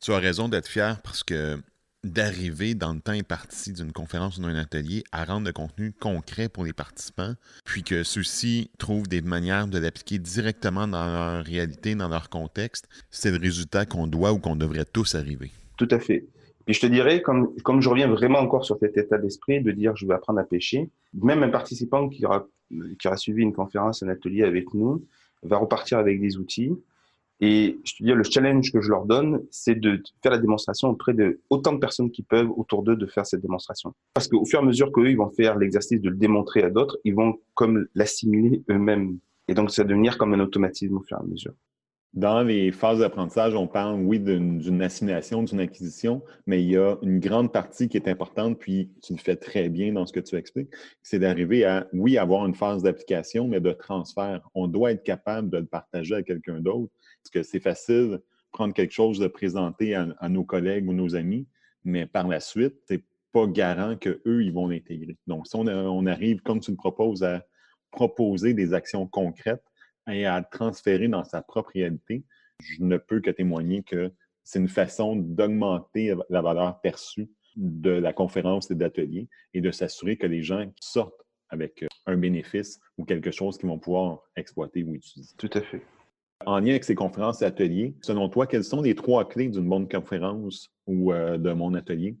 Tu 0.00 0.12
as 0.12 0.18
raison 0.18 0.48
d'être 0.48 0.68
fier 0.68 1.00
parce 1.02 1.22
que 1.22 1.58
d'arriver 2.06 2.74
dans 2.74 2.92
le 2.92 3.00
temps 3.00 3.12
imparti 3.12 3.72
d'une 3.72 3.92
conférence 3.92 4.38
ou 4.38 4.42
d'un 4.42 4.54
atelier 4.54 5.04
à 5.12 5.24
rendre 5.24 5.46
le 5.46 5.52
contenu 5.52 5.92
concret 5.92 6.48
pour 6.48 6.64
les 6.64 6.72
participants, 6.72 7.34
puis 7.64 7.82
que 7.82 8.04
ceux-ci 8.04 8.70
trouvent 8.78 9.08
des 9.08 9.22
manières 9.22 9.66
de 9.66 9.78
l'appliquer 9.78 10.18
directement 10.18 10.86
dans 10.86 11.04
leur 11.04 11.44
réalité, 11.44 11.94
dans 11.94 12.08
leur 12.08 12.28
contexte, 12.28 12.88
c'est 13.10 13.30
le 13.30 13.38
résultat 13.38 13.86
qu'on 13.86 14.06
doit 14.06 14.32
ou 14.32 14.38
qu'on 14.38 14.56
devrait 14.56 14.84
tous 14.84 15.14
arriver. 15.14 15.50
Tout 15.76 15.88
à 15.90 15.98
fait. 15.98 16.26
Puis 16.66 16.74
je 16.74 16.80
te 16.80 16.86
dirais, 16.86 17.22
comme, 17.22 17.54
comme 17.62 17.80
je 17.80 17.88
reviens 17.88 18.08
vraiment 18.08 18.40
encore 18.40 18.64
sur 18.64 18.76
cet 18.78 18.96
état 18.98 19.18
d'esprit 19.18 19.62
de 19.62 19.70
dire 19.72 19.96
je 19.96 20.06
vais 20.06 20.14
apprendre 20.14 20.40
à 20.40 20.44
pêcher, 20.44 20.90
même 21.14 21.42
un 21.42 21.48
participant 21.48 22.08
qui 22.08 22.26
aura, 22.26 22.46
qui 22.98 23.06
aura 23.06 23.16
suivi 23.16 23.42
une 23.42 23.52
conférence, 23.52 24.02
un 24.02 24.08
atelier 24.08 24.42
avec 24.42 24.74
nous, 24.74 25.04
va 25.42 25.58
repartir 25.58 25.98
avec 25.98 26.20
des 26.20 26.36
outils, 26.38 26.72
et 27.40 27.78
je 27.84 27.94
te 27.94 28.02
dis, 28.02 28.12
le 28.12 28.22
challenge 28.22 28.72
que 28.72 28.80
je 28.80 28.88
leur 28.88 29.04
donne, 29.04 29.42
c'est 29.50 29.74
de 29.74 30.02
faire 30.22 30.32
la 30.32 30.38
démonstration 30.38 30.88
auprès 30.88 31.12
de 31.12 31.40
autant 31.50 31.74
de 31.74 31.78
personnes 31.78 32.10
qui 32.10 32.22
peuvent 32.22 32.50
autour 32.56 32.82
d'eux 32.82 32.96
de 32.96 33.06
faire 33.06 33.26
cette 33.26 33.42
démonstration. 33.42 33.94
Parce 34.14 34.26
qu'au 34.26 34.44
fur 34.46 34.60
et 34.60 34.62
à 34.62 34.64
mesure 34.64 34.90
qu'eux, 34.90 35.10
ils 35.10 35.18
vont 35.18 35.28
faire 35.28 35.58
l'exercice 35.58 36.00
de 36.00 36.08
le 36.08 36.16
démontrer 36.16 36.62
à 36.62 36.70
d'autres, 36.70 36.98
ils 37.04 37.14
vont 37.14 37.38
comme 37.54 37.86
l'assimiler 37.94 38.62
eux-mêmes. 38.70 39.18
Et 39.48 39.54
donc, 39.54 39.70
ça 39.70 39.82
va 39.82 39.88
devenir 39.88 40.16
comme 40.16 40.32
un 40.32 40.40
automatisme 40.40 40.96
au 40.96 41.02
fur 41.02 41.18
et 41.18 41.20
à 41.20 41.26
mesure. 41.26 41.52
Dans 42.16 42.42
les 42.42 42.72
phases 42.72 43.00
d'apprentissage, 43.00 43.54
on 43.54 43.66
parle, 43.66 44.00
oui, 44.00 44.18
d'une 44.18 44.80
assimilation, 44.80 45.42
d'une 45.42 45.60
acquisition, 45.60 46.22
mais 46.46 46.62
il 46.62 46.70
y 46.70 46.76
a 46.78 46.96
une 47.02 47.20
grande 47.20 47.52
partie 47.52 47.90
qui 47.90 47.98
est 47.98 48.08
importante, 48.08 48.58
puis 48.58 48.90
tu 49.02 49.12
le 49.12 49.18
fais 49.18 49.36
très 49.36 49.68
bien 49.68 49.92
dans 49.92 50.06
ce 50.06 50.14
que 50.14 50.20
tu 50.20 50.34
expliques, 50.36 50.70
c'est 51.02 51.18
d'arriver 51.18 51.66
à, 51.66 51.86
oui, 51.92 52.16
avoir 52.16 52.46
une 52.46 52.54
phase 52.54 52.82
d'application, 52.82 53.48
mais 53.48 53.60
de 53.60 53.70
transfert. 53.70 54.40
On 54.54 54.66
doit 54.66 54.92
être 54.92 55.02
capable 55.02 55.50
de 55.50 55.58
le 55.58 55.66
partager 55.66 56.14
à 56.14 56.22
quelqu'un 56.22 56.60
d'autre 56.60 56.90
parce 57.22 57.30
que 57.30 57.42
c'est 57.42 57.60
facile 57.60 58.20
prendre 58.50 58.72
quelque 58.72 58.94
chose, 58.94 59.18
de 59.18 59.26
présenter 59.26 59.94
à, 59.94 60.28
nos 60.30 60.44
collègues 60.44 60.88
ou 60.88 60.94
nos 60.94 61.14
amis, 61.14 61.46
mais 61.84 62.06
par 62.06 62.26
la 62.26 62.40
suite, 62.40 62.76
c'est 62.88 63.04
pas 63.32 63.46
garant 63.46 63.96
qu'eux, 63.96 64.42
ils 64.42 64.54
vont 64.54 64.68
l'intégrer. 64.68 65.18
Donc, 65.26 65.46
si 65.46 65.54
on, 65.56 66.06
arrive, 66.06 66.40
comme 66.40 66.60
tu 66.60 66.70
le 66.70 66.78
proposes, 66.78 67.22
à 67.22 67.44
proposer 67.90 68.54
des 68.54 68.72
actions 68.72 69.06
concrètes 69.06 69.62
et 70.08 70.26
à 70.26 70.42
transférer 70.42 71.08
dans 71.08 71.24
sa 71.24 71.42
propre 71.42 71.72
réalité, 71.74 72.24
je 72.62 72.82
ne 72.82 72.96
peux 72.96 73.20
que 73.20 73.30
témoigner 73.30 73.82
que 73.82 74.12
c'est 74.44 74.58
une 74.58 74.68
façon 74.68 75.16
d'augmenter 75.16 76.14
la 76.30 76.40
valeur 76.40 76.80
perçue 76.80 77.28
de 77.56 77.90
la 77.90 78.12
conférence 78.12 78.70
et 78.70 78.74
d'atelier 78.74 79.28
et 79.54 79.60
de 79.60 79.70
s'assurer 79.70 80.16
que 80.16 80.26
les 80.26 80.42
gens 80.42 80.70
sortent 80.80 81.26
avec 81.48 81.84
un 82.06 82.16
bénéfice 82.16 82.80
ou 82.98 83.04
quelque 83.04 83.30
chose 83.30 83.58
qu'ils 83.58 83.68
vont 83.68 83.78
pouvoir 83.78 84.20
exploiter 84.36 84.84
ou 84.84 84.94
utiliser. 84.94 85.34
Tout 85.38 85.50
à 85.54 85.60
fait. 85.60 85.82
En 86.44 86.58
lien 86.58 86.70
avec 86.70 86.84
ces 86.84 86.94
conférences 86.94 87.42
et 87.42 87.44
ateliers, 87.44 87.94
selon 88.02 88.28
toi, 88.28 88.46
quelles 88.46 88.64
sont 88.64 88.82
les 88.82 88.94
trois 88.94 89.26
clés 89.26 89.48
d'une 89.48 89.68
bonne 89.68 89.88
conférence 89.88 90.68
ou 90.86 91.12
euh, 91.12 91.38
de 91.38 91.52
mon 91.52 91.74
atelier? 91.74 92.16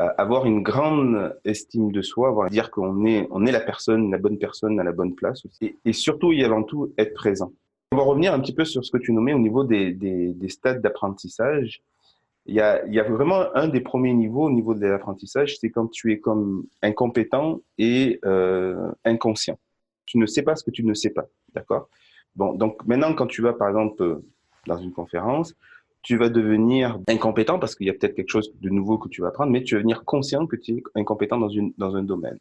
Euh, 0.00 0.08
avoir 0.18 0.44
une 0.44 0.62
grande 0.62 1.36
estime 1.44 1.92
de 1.92 2.02
soi, 2.02 2.28
avoir 2.28 2.50
dire 2.50 2.72
qu'on 2.72 3.06
est, 3.06 3.28
on 3.30 3.46
est 3.46 3.52
la 3.52 3.60
personne, 3.60 4.10
la 4.10 4.18
bonne 4.18 4.38
personne 4.38 4.80
à 4.80 4.82
la 4.82 4.90
bonne 4.90 5.14
place 5.14 5.46
aussi. 5.46 5.76
Et, 5.84 5.92
surtout 5.92 6.32
et 6.32 6.42
avant 6.42 6.64
tout, 6.64 6.92
être 6.98 7.14
présent. 7.14 7.52
On 7.92 7.96
va 7.98 8.02
revenir 8.02 8.34
un 8.34 8.40
petit 8.40 8.54
peu 8.54 8.64
sur 8.64 8.84
ce 8.84 8.90
que 8.90 8.98
tu 8.98 9.12
nommais 9.12 9.34
au 9.34 9.38
niveau 9.38 9.62
des, 9.62 9.92
des, 9.92 10.32
des 10.32 10.48
stades 10.48 10.82
d'apprentissage. 10.82 11.80
Il 12.46 12.56
y, 12.56 12.60
a, 12.60 12.84
il 12.86 12.92
y 12.92 12.98
a 12.98 13.04
vraiment 13.04 13.44
un 13.54 13.68
des 13.68 13.80
premiers 13.80 14.12
niveaux 14.14 14.46
au 14.46 14.50
niveau 14.50 14.74
de 14.74 14.84
l'apprentissage, 14.84 15.56
c'est 15.58 15.70
quand 15.70 15.86
tu 15.86 16.12
es 16.12 16.18
comme 16.18 16.66
incompétent 16.82 17.60
et 17.78 18.18
euh, 18.24 18.90
inconscient. 19.04 19.58
Tu 20.06 20.18
ne 20.18 20.26
sais 20.26 20.42
pas 20.42 20.56
ce 20.56 20.64
que 20.64 20.72
tu 20.72 20.84
ne 20.84 20.92
sais 20.92 21.10
pas, 21.10 21.26
d'accord? 21.54 21.88
Bon, 22.34 22.52
donc 22.52 22.84
maintenant, 22.84 23.14
quand 23.14 23.28
tu 23.28 23.42
vas, 23.42 23.52
par 23.52 23.68
exemple, 23.68 24.02
euh, 24.02 24.16
dans 24.66 24.76
une 24.76 24.92
conférence, 24.92 25.54
tu 26.04 26.18
vas 26.18 26.28
devenir 26.28 27.00
incompétent 27.08 27.58
parce 27.58 27.74
qu'il 27.74 27.86
y 27.86 27.90
a 27.90 27.94
peut-être 27.94 28.14
quelque 28.14 28.30
chose 28.30 28.52
de 28.60 28.68
nouveau 28.68 28.98
que 28.98 29.08
tu 29.08 29.22
vas 29.22 29.28
apprendre, 29.28 29.50
mais 29.50 29.64
tu 29.64 29.74
vas 29.74 29.80
devenir 29.80 30.04
conscient 30.04 30.46
que 30.46 30.54
tu 30.54 30.76
es 30.76 30.82
incompétent 30.94 31.38
dans, 31.38 31.48
une, 31.48 31.72
dans 31.78 31.96
un 31.96 32.02
domaine. 32.02 32.38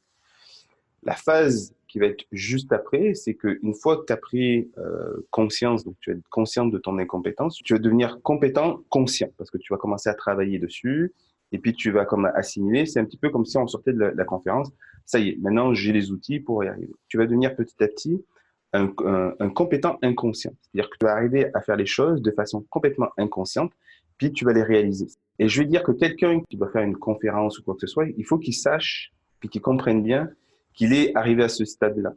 La 1.02 1.16
phase 1.16 1.74
qui 1.88 2.00
va 2.00 2.08
être 2.08 2.26
juste 2.32 2.74
après, 2.74 3.14
c'est 3.14 3.36
qu'une 3.36 3.74
fois 3.74 3.98
que 3.98 4.06
tu 4.06 4.14
as 4.14 4.18
pris 4.18 4.70
euh, 4.78 5.26
conscience, 5.32 5.86
donc 5.86 5.96
tu 6.02 6.12
vas 6.12 6.18
être 6.18 6.28
conscient 6.30 6.66
de 6.66 6.78
ton 6.78 7.00
incompétence, 7.00 7.56
tu 7.64 7.74
vas 7.74 7.80
devenir 7.80 8.22
compétent 8.22 8.82
conscient 8.90 9.30
parce 9.38 9.50
que 9.50 9.58
tu 9.58 9.72
vas 9.72 9.78
commencer 9.78 10.10
à 10.10 10.14
travailler 10.14 10.60
dessus 10.60 11.14
et 11.54 11.58
puis 11.58 11.74
tu 11.74 11.90
vas 11.92 12.04
comme 12.04 12.30
assimiler. 12.36 12.86
C'est 12.86 13.00
un 13.00 13.06
petit 13.06 13.18
peu 13.18 13.30
comme 13.30 13.46
si 13.46 13.58
on 13.58 13.68
sortait 13.68 13.94
de 13.94 14.00
la, 14.00 14.12
de 14.12 14.18
la 14.18 14.26
conférence. 14.26 14.72
Ça 15.06 15.20
y 15.20 15.30
est, 15.30 15.38
maintenant 15.40 15.74
j'ai 15.74 15.94
les 15.94 16.12
outils 16.12 16.42
pour 16.42 16.64
y 16.66 16.68
arriver. 16.68 16.94
Tu 17.08 17.18
vas 17.18 17.26
devenir 17.26 17.56
petit 17.56 17.82
à 17.82 17.88
petit 17.88 18.26
un, 18.74 19.50
compétent 19.50 19.98
inconscient. 20.02 20.54
C'est-à-dire 20.62 20.90
que 20.90 20.98
tu 20.98 21.06
vas 21.06 21.14
arriver 21.14 21.50
à 21.54 21.62
faire 21.62 21.76
les 21.76 21.86
choses 21.86 22.22
de 22.22 22.32
façon 22.32 22.66
complètement 22.70 23.10
inconsciente, 23.18 23.72
puis 24.18 24.32
tu 24.32 24.46
vas 24.46 24.54
les 24.54 24.64
réaliser. 24.64 25.08
Et 25.40 25.48
je 25.48 25.62
veux 25.62 25.68
dire 25.68 25.84
que 25.84 25.92
quelqu'un 25.92 26.42
qui 26.50 26.58
doit 26.58 26.70
faire 26.70 26.84
une 26.84 26.98
conférence 26.98 27.60
ou 27.60 27.64
quoi 27.64 27.76
que 27.76 27.82
ce 27.82 27.88
soit, 27.88 28.08
il 28.18 28.26
faut 28.26 28.38
qu'il 28.38 28.54
sache, 28.54 29.12
puis 29.40 29.50
qu'il 29.50 29.62
comprenne 29.62 30.04
bien 30.04 30.30
qu'il 30.74 30.94
est 30.94 31.16
arrivé 31.16 31.44
à 31.44 31.50
ce 31.50 31.66
stade-là. 31.66 32.14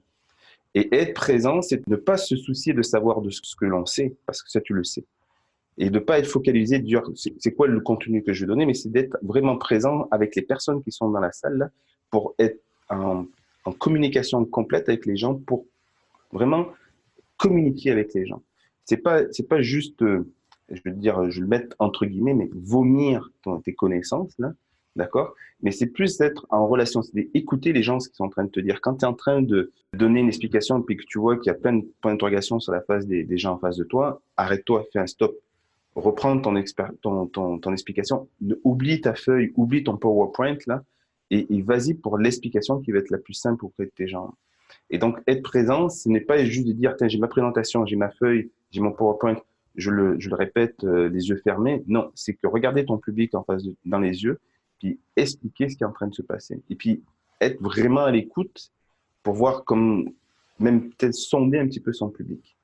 Et 0.74 0.94
être 0.94 1.14
présent, 1.14 1.62
c'est 1.62 1.86
ne 1.86 1.96
pas 1.96 2.16
se 2.16 2.36
soucier 2.36 2.72
de 2.72 2.82
savoir 2.82 3.20
de 3.20 3.30
ce 3.30 3.56
que 3.56 3.64
l'on 3.64 3.86
sait, 3.86 4.14
parce 4.26 4.42
que 4.42 4.50
ça, 4.50 4.60
tu 4.60 4.74
le 4.74 4.84
sais. 4.84 5.04
Et 5.78 5.90
de 5.90 5.98
ne 5.98 6.04
pas 6.04 6.18
être 6.18 6.26
focalisé, 6.26 6.78
dire 6.78 7.02
c'est 7.14 7.52
quoi 7.52 7.66
le 7.66 7.80
contenu 7.80 8.22
que 8.22 8.32
je 8.32 8.42
vais 8.42 8.46
donner, 8.46 8.64
mais 8.64 8.74
c'est 8.74 8.90
d'être 8.90 9.18
vraiment 9.22 9.58
présent 9.58 10.08
avec 10.10 10.34
les 10.36 10.42
personnes 10.42 10.82
qui 10.82 10.90
sont 10.90 11.10
dans 11.10 11.20
la 11.20 11.32
salle 11.32 11.58
là, 11.58 11.70
pour 12.10 12.34
être 12.38 12.60
en, 12.88 13.26
en 13.64 13.72
communication 13.72 14.44
complète 14.46 14.88
avec 14.88 15.04
les 15.04 15.16
gens 15.16 15.34
pour 15.34 15.66
Vraiment 16.32 16.68
communiquer 17.36 17.90
avec 17.90 18.14
les 18.14 18.26
gens. 18.26 18.42
C'est 18.84 18.98
pas, 18.98 19.22
c'est 19.32 19.48
pas 19.48 19.60
juste, 19.60 20.02
euh, 20.02 20.32
je 20.70 20.80
veux 20.84 20.92
dire, 20.92 21.30
je 21.30 21.40
le 21.40 21.46
mets 21.46 21.68
entre 21.78 22.06
guillemets, 22.06 22.34
mais 22.34 22.48
vomir 22.52 23.30
tes 23.64 23.74
connaissances, 23.74 24.34
là, 24.38 24.52
d'accord? 24.94 25.34
Mais 25.62 25.70
c'est 25.70 25.86
plus 25.86 26.18
d'être 26.18 26.46
en 26.50 26.66
relation, 26.66 27.02
c'est 27.02 27.14
d'écouter 27.14 27.72
les 27.72 27.82
gens 27.82 28.00
ce 28.00 28.08
qu'ils 28.08 28.16
sont 28.16 28.24
en 28.24 28.30
train 28.30 28.44
de 28.44 28.50
te 28.50 28.60
dire. 28.60 28.80
Quand 28.80 28.96
tu 28.96 29.04
es 29.04 29.08
en 29.08 29.14
train 29.14 29.42
de 29.42 29.72
donner 29.92 30.20
une 30.20 30.28
explication 30.28 30.84
et 30.88 30.96
que 30.96 31.04
tu 31.04 31.18
vois 31.18 31.36
qu'il 31.36 31.46
y 31.46 31.54
a 31.54 31.58
plein 31.58 31.74
de 31.74 31.86
points 32.00 32.12
d'interrogation 32.12 32.60
sur 32.60 32.72
la 32.72 32.80
face 32.80 33.06
des, 33.06 33.26
gens 33.38 33.54
en 33.54 33.58
face 33.58 33.76
de 33.76 33.84
toi, 33.84 34.22
arrête-toi, 34.36 34.84
fais 34.92 34.98
un 34.98 35.06
stop. 35.06 35.36
reprendre 35.94 36.42
ton, 36.42 37.26
ton, 37.28 37.58
ton, 37.58 37.72
explication, 37.72 38.28
oublie 38.64 39.00
ta 39.00 39.14
feuille, 39.14 39.52
oublie 39.56 39.82
ton 39.82 39.96
PowerPoint 39.96 40.58
là, 40.66 40.82
et 41.30 41.62
vas-y 41.62 41.94
pour 41.94 42.18
l'explication 42.18 42.80
qui 42.80 42.92
va 42.92 42.98
être 42.98 43.10
la 43.10 43.18
plus 43.18 43.34
simple 43.34 43.64
auprès 43.64 43.86
de 43.86 43.90
tes 43.90 44.06
gens. 44.06 44.34
Et 44.90 44.98
donc, 44.98 45.18
être 45.26 45.42
présent, 45.42 45.88
ce 45.88 46.08
n'est 46.08 46.20
pas 46.20 46.44
juste 46.44 46.66
de 46.66 46.72
dire, 46.72 46.94
tiens, 46.96 47.08
j'ai 47.08 47.18
ma 47.18 47.28
présentation, 47.28 47.84
j'ai 47.86 47.96
ma 47.96 48.10
feuille, 48.10 48.50
j'ai 48.70 48.80
mon 48.80 48.92
PowerPoint, 48.92 49.36
je 49.74 49.90
le, 49.90 50.18
je 50.18 50.28
le 50.30 50.36
répète 50.36 50.84
euh, 50.84 51.08
les 51.08 51.28
yeux 51.28 51.40
fermés. 51.42 51.82
Non, 51.86 52.10
c'est 52.14 52.34
que 52.34 52.46
regarder 52.46 52.84
ton 52.84 52.98
public 52.98 53.34
en 53.34 53.42
face 53.42 53.64
de, 53.64 53.74
dans 53.84 53.98
les 53.98 54.22
yeux, 54.22 54.38
puis 54.78 54.98
expliquer 55.16 55.68
ce 55.68 55.76
qui 55.76 55.82
est 55.82 55.86
en 55.86 55.92
train 55.92 56.06
de 56.06 56.14
se 56.14 56.22
passer. 56.22 56.62
Et 56.70 56.76
puis, 56.76 57.02
être 57.40 57.60
vraiment 57.60 58.04
à 58.04 58.10
l'écoute 58.10 58.70
pour 59.22 59.34
voir 59.34 59.64
comme, 59.64 60.10
même 60.58 60.90
peut-être 60.90 61.14
sonder 61.14 61.58
un 61.58 61.66
petit 61.66 61.80
peu 61.80 61.92
son 61.92 62.08
public. 62.08 62.56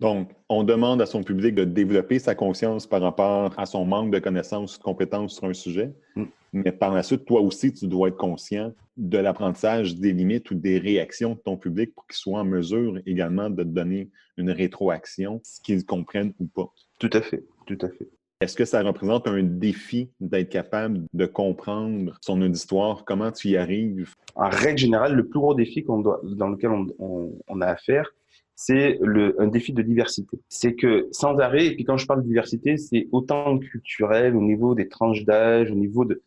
Donc, 0.00 0.30
on 0.48 0.64
demande 0.64 1.00
à 1.00 1.06
son 1.06 1.22
public 1.22 1.54
de 1.54 1.64
développer 1.64 2.18
sa 2.18 2.34
conscience 2.34 2.86
par 2.86 3.00
rapport 3.02 3.52
à 3.56 3.66
son 3.66 3.84
manque 3.84 4.10
de 4.10 4.18
connaissances, 4.18 4.78
de 4.78 4.82
compétences 4.82 5.36
sur 5.36 5.44
un 5.44 5.52
sujet. 5.52 5.92
Mm. 6.16 6.24
Mais 6.52 6.72
par 6.72 6.92
la 6.92 7.02
suite, 7.02 7.24
toi 7.24 7.40
aussi, 7.40 7.72
tu 7.72 7.86
dois 7.86 8.08
être 8.08 8.16
conscient 8.16 8.72
de 8.96 9.18
l'apprentissage 9.18 9.96
des 9.96 10.12
limites 10.12 10.50
ou 10.50 10.54
des 10.54 10.78
réactions 10.78 11.34
de 11.34 11.40
ton 11.40 11.56
public 11.56 11.94
pour 11.94 12.06
qu'il 12.06 12.16
soit 12.16 12.40
en 12.40 12.44
mesure 12.44 12.98
également 13.06 13.48
de 13.48 13.62
te 13.62 13.68
donner 13.68 14.10
une 14.36 14.50
rétroaction, 14.50 15.40
ce 15.44 15.60
qu'ils 15.60 15.86
comprennent 15.86 16.34
ou 16.40 16.46
pas. 16.46 16.70
Tout 16.98 17.10
à 17.12 17.22
fait, 17.22 17.44
tout 17.66 17.78
à 17.80 17.88
fait. 17.88 18.08
Est-ce 18.42 18.56
que 18.56 18.64
ça 18.64 18.82
représente 18.82 19.28
un 19.28 19.42
défi 19.42 20.10
d'être 20.20 20.50
capable 20.50 21.02
de 21.14 21.26
comprendre 21.26 22.18
son 22.20 22.42
auditoire? 22.42 23.04
Comment 23.06 23.30
tu 23.30 23.48
y 23.50 23.56
arrives? 23.56 24.14
En 24.34 24.50
règle 24.50 24.78
générale, 24.78 25.14
le 25.14 25.26
plus 25.26 25.38
gros 25.38 25.54
défi 25.54 25.82
doit, 25.82 26.20
dans 26.24 26.48
lequel 26.48 26.70
on, 26.98 27.32
on 27.46 27.60
a 27.60 27.66
affaire, 27.66 28.12
c'est 28.54 29.00
un 29.38 29.46
défi 29.46 29.72
de 29.72 29.82
diversité. 29.82 30.38
C'est 30.48 30.74
que 30.74 31.08
sans 31.12 31.38
arrêt, 31.38 31.66
et 31.66 31.74
puis 31.74 31.84
quand 31.84 31.96
je 31.96 32.06
parle 32.06 32.22
de 32.22 32.28
diversité, 32.28 32.76
c'est 32.76 33.08
autant 33.12 33.58
culturel, 33.58 34.36
au 34.36 34.42
niveau 34.42 34.74
des 34.74 34.88
tranches 34.88 35.24
d'âge, 35.24 35.70
au 35.70 35.74
niveau 35.74 36.04
de 36.04 36.20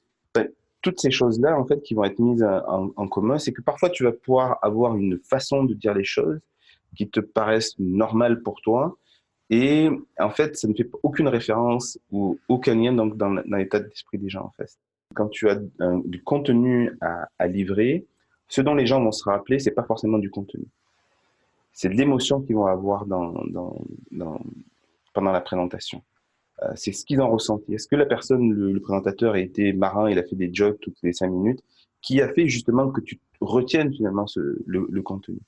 toutes 0.86 1.00
ces 1.00 1.10
choses-là, 1.10 1.60
en 1.60 1.66
fait, 1.66 1.82
qui 1.82 1.96
vont 1.96 2.04
être 2.04 2.20
mises 2.20 2.44
en, 2.44 2.92
en 2.96 3.08
commun, 3.08 3.40
c'est 3.40 3.52
que 3.52 3.64
parfois 3.64 3.90
tu 3.90 4.04
vas 4.04 4.12
pouvoir 4.12 4.60
avoir 4.62 4.96
une 4.96 5.18
façon 5.18 5.64
de 5.64 5.74
dire 5.74 5.96
les 5.96 6.04
choses 6.04 6.40
qui 6.96 7.10
te 7.10 7.20
paraissent 7.20 7.74
normales 7.80 8.44
pour 8.44 8.62
toi, 8.62 8.96
et 9.50 9.90
en 10.20 10.30
fait, 10.30 10.56
ça 10.56 10.68
ne 10.68 10.76
fait 10.76 10.90
aucune 11.02 11.28
référence 11.28 12.00
ou 12.12 12.38
aucun 12.48 12.76
lien 12.76 12.94
donc, 12.94 13.18
dans, 13.18 13.32
l'état 13.58 13.80
d'esprit 13.80 14.20
des 14.20 14.30
gens 14.30 14.44
en 14.46 14.52
fait. 14.52 14.70
Quand 15.16 15.28
tu 15.28 15.50
as 15.50 15.60
du 16.04 16.22
contenu 16.24 16.98
à, 17.02 17.48
livrer, 17.48 18.06
ce 18.48 18.62
dont 18.62 18.76
les 18.76 18.86
gens 18.86 19.04
vont 19.04 19.12
se 19.12 19.24
rappeler, 19.24 19.58
c'est 19.58 19.72
pas 19.72 19.84
forcément 19.84 20.20
du 20.20 20.30
contenu 20.30 20.66
c'est 21.78 21.90
l'émotion 21.90 22.42
qu'ils 22.42 22.56
vont 22.56 22.68
avoir 22.68 23.06
pendant 25.14 25.32
la 25.34 25.42
présentation. 25.42 26.02
Euh, 26.64 26.72
c'est 26.76 26.94
ce 26.94 27.06
qu'ils 27.06 27.22
ont 27.22 27.30
ressenti. 27.30 27.74
Est-ce 27.74 27.88
que 27.88 27.96
la 27.96 28.06
personne, 28.06 28.52
le, 28.52 28.80
présentateur, 28.80 29.34
a 29.34 29.40
été 29.40 29.74
marin, 29.74 30.10
il 30.10 30.18
a 30.18 30.24
fait 30.24 30.36
des 30.36 30.54
jokes 30.54 30.80
toutes 30.80 30.98
les 31.04 31.14
cinq 31.14 31.30
minutes, 31.30 31.62
qui 32.02 32.22
a 32.22 32.32
fait 32.32 32.48
justement 32.48 32.90
que 32.92 33.02
tu 33.02 33.20
retiennes 33.42 33.94
finalement 33.94 34.26
le, 34.66 35.02
contenu? 35.02 35.40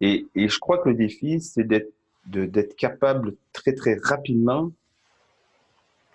Et, 0.00 0.26
je 0.34 0.58
crois 0.58 0.78
que 0.78 0.88
le 0.88 0.94
défi, 0.94 1.40
c'est 1.40 1.64
d'être 1.64 1.92
d'être 2.24 2.76
capable 2.76 3.34
très 3.52 3.72
très 3.72 3.96
rapidement 4.00 4.70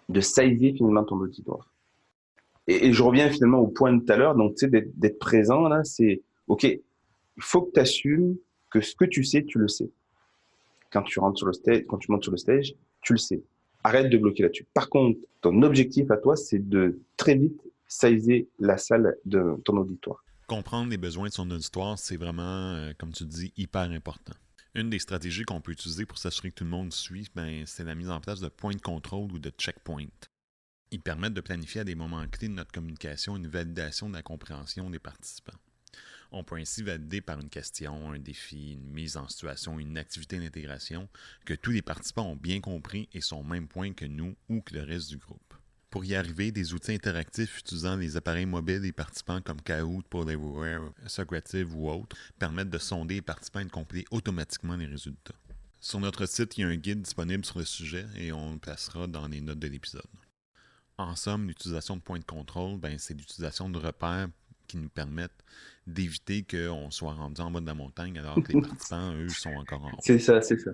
de 0.07 0.21
saisir 0.21 0.73
finalement 0.73 1.03
ton 1.03 1.17
auditoire. 1.17 1.69
Et, 2.67 2.87
et, 2.87 2.93
je 2.93 3.03
reviens 3.03 3.29
finalement 3.29 3.59
au 3.59 3.67
point 3.67 3.91
de 3.91 3.99
tout 3.99 4.13
à 4.13 4.15
l'heure, 4.15 4.35
donc 4.35 4.55
tu 4.55 4.69
sais, 4.69 4.89
d'être 4.95 5.19
présent 5.19 5.67
là, 5.67 5.83
c'est 5.83 6.21
ok, 6.47 6.63
il 6.63 6.81
faut 7.43 7.61
que 7.61 7.71
tu 7.73 7.79
assumes 7.79 8.37
que 8.69 8.81
ce 8.81 8.95
que 8.95 9.05
tu 9.05 9.23
sais, 9.23 9.43
tu 9.43 9.59
le 9.59 9.67
sais. 9.67 9.89
Quand 10.91 11.03
tu 11.03 11.19
rentres 11.19 11.37
sur 11.37 11.47
le 11.47 11.53
stage, 11.53 11.83
quand 11.87 11.97
tu 11.97 12.11
montes 12.11 12.23
sur 12.23 12.31
le 12.31 12.37
stage, 12.37 12.73
tu 13.01 13.13
le 13.13 13.19
sais. 13.19 13.41
Arrête 13.87 14.09
de 14.09 14.17
bloquer 14.17 14.43
là-dessus. 14.43 14.67
Par 14.73 14.89
contre, 14.89 15.17
ton 15.39 15.61
objectif 15.61 16.11
à 16.11 16.17
toi, 16.17 16.35
c'est 16.35 16.67
de 16.67 16.99
très 17.15 17.35
vite 17.35 17.61
saisir 17.87 18.43
la 18.59 18.77
salle 18.77 19.15
de 19.23 19.55
ton 19.63 19.77
auditoire. 19.77 20.25
Comprendre 20.45 20.89
les 20.89 20.97
besoins 20.97 21.29
de 21.29 21.33
son 21.33 21.49
auditoire, 21.51 21.97
c'est 21.97 22.17
vraiment, 22.17 22.73
euh, 22.73 22.91
comme 22.97 23.13
tu 23.13 23.23
dis, 23.23 23.53
hyper 23.55 23.83
important. 23.83 24.33
Une 24.75 24.89
des 24.89 24.99
stratégies 24.99 25.43
qu'on 25.43 25.61
peut 25.61 25.71
utiliser 25.71 26.05
pour 26.05 26.17
s'assurer 26.17 26.49
que 26.49 26.55
tout 26.55 26.63
le 26.65 26.69
monde 26.69 26.91
suit, 26.91 27.29
ben, 27.33 27.63
c'est 27.65 27.85
la 27.85 27.95
mise 27.95 28.09
en 28.09 28.19
place 28.19 28.41
de 28.41 28.49
points 28.49 28.75
de 28.75 28.81
contrôle 28.81 29.31
ou 29.31 29.39
de 29.39 29.51
checkpoints. 29.57 30.03
Ils 30.91 31.01
permettent 31.01 31.33
de 31.33 31.41
planifier 31.41 31.79
à 31.81 31.83
des 31.85 31.95
moments 31.95 32.27
clés 32.27 32.49
de 32.49 32.53
notre 32.55 32.73
communication 32.73 33.37
une 33.37 33.47
validation 33.47 34.09
de 34.09 34.15
la 34.15 34.21
compréhension 34.21 34.89
des 34.89 34.99
participants. 34.99 35.57
On 36.31 36.43
peut 36.43 36.57
ainsi 36.57 36.83
valider 36.83 37.21
par 37.21 37.39
une 37.39 37.49
question, 37.49 38.11
un 38.11 38.19
défi, 38.19 38.73
une 38.73 38.91
mise 38.91 39.17
en 39.17 39.27
situation, 39.27 39.79
une 39.79 39.97
activité 39.97 40.39
d'intégration 40.39 41.07
que 41.45 41.53
tous 41.53 41.71
les 41.71 41.81
participants 41.81 42.31
ont 42.31 42.35
bien 42.35 42.59
compris 42.59 43.07
et 43.13 43.21
sont 43.21 43.37
au 43.37 43.43
même 43.43 43.67
point 43.67 43.93
que 43.93 44.05
nous 44.05 44.35
ou 44.49 44.61
que 44.61 44.73
le 44.73 44.83
reste 44.83 45.09
du 45.09 45.17
groupe. 45.17 45.53
Pour 45.89 46.03
y 46.03 46.15
arriver, 46.15 46.51
des 46.51 46.73
outils 46.73 46.91
interactifs 46.91 47.59
utilisant 47.59 47.95
les 47.95 48.17
appareils 48.17 48.45
mobiles 48.45 48.81
des 48.81 48.91
participants 48.91 49.41
comme 49.41 49.61
Kahoot, 49.61 50.05
Everywhere, 50.13 50.91
Socrative 51.07 51.73
ou 51.73 51.89
autres 51.89 52.17
permettent 52.37 52.69
de 52.69 52.77
sonder 52.77 53.15
les 53.15 53.21
participants 53.21 53.61
et 53.61 53.65
de 53.65 53.71
compléter 53.71 54.05
automatiquement 54.11 54.75
les 54.75 54.85
résultats. 54.85 55.33
Sur 55.79 56.01
notre 56.01 56.25
site, 56.25 56.57
il 56.57 56.61
y 56.61 56.63
a 56.65 56.67
un 56.67 56.75
guide 56.75 57.03
disponible 57.03 57.45
sur 57.45 57.59
le 57.59 57.65
sujet 57.65 58.05
et 58.15 58.33
on 58.33 58.53
le 58.53 58.59
placera 58.59 59.07
dans 59.07 59.27
les 59.27 59.39
notes 59.39 59.59
de 59.59 59.67
l'épisode. 59.67 60.03
En 60.97 61.15
somme, 61.15 61.47
l'utilisation 61.47 61.95
de 61.95 62.01
points 62.01 62.19
de 62.19 62.25
contrôle, 62.25 62.79
ben, 62.79 62.97
c'est 62.97 63.13
l'utilisation 63.13 63.69
de 63.69 63.77
repères 63.77 64.27
qui 64.67 64.77
nous 64.77 64.89
permettent 64.89 65.43
d'éviter 65.85 66.43
qu'on 66.43 66.91
soit 66.91 67.13
rendu 67.13 67.41
en 67.41 67.51
bas 67.51 67.61
de 67.61 67.65
la 67.65 67.73
montagne 67.73 68.17
alors 68.19 68.35
que 68.43 68.51
les 68.51 68.61
participants, 68.61 69.13
eux, 69.15 69.29
sont 69.29 69.53
encore 69.55 69.85
en 69.85 69.89
haut. 69.89 69.99
C'est 70.01 70.19
ça, 70.19 70.41
c'est 70.41 70.57
ça. 70.57 70.71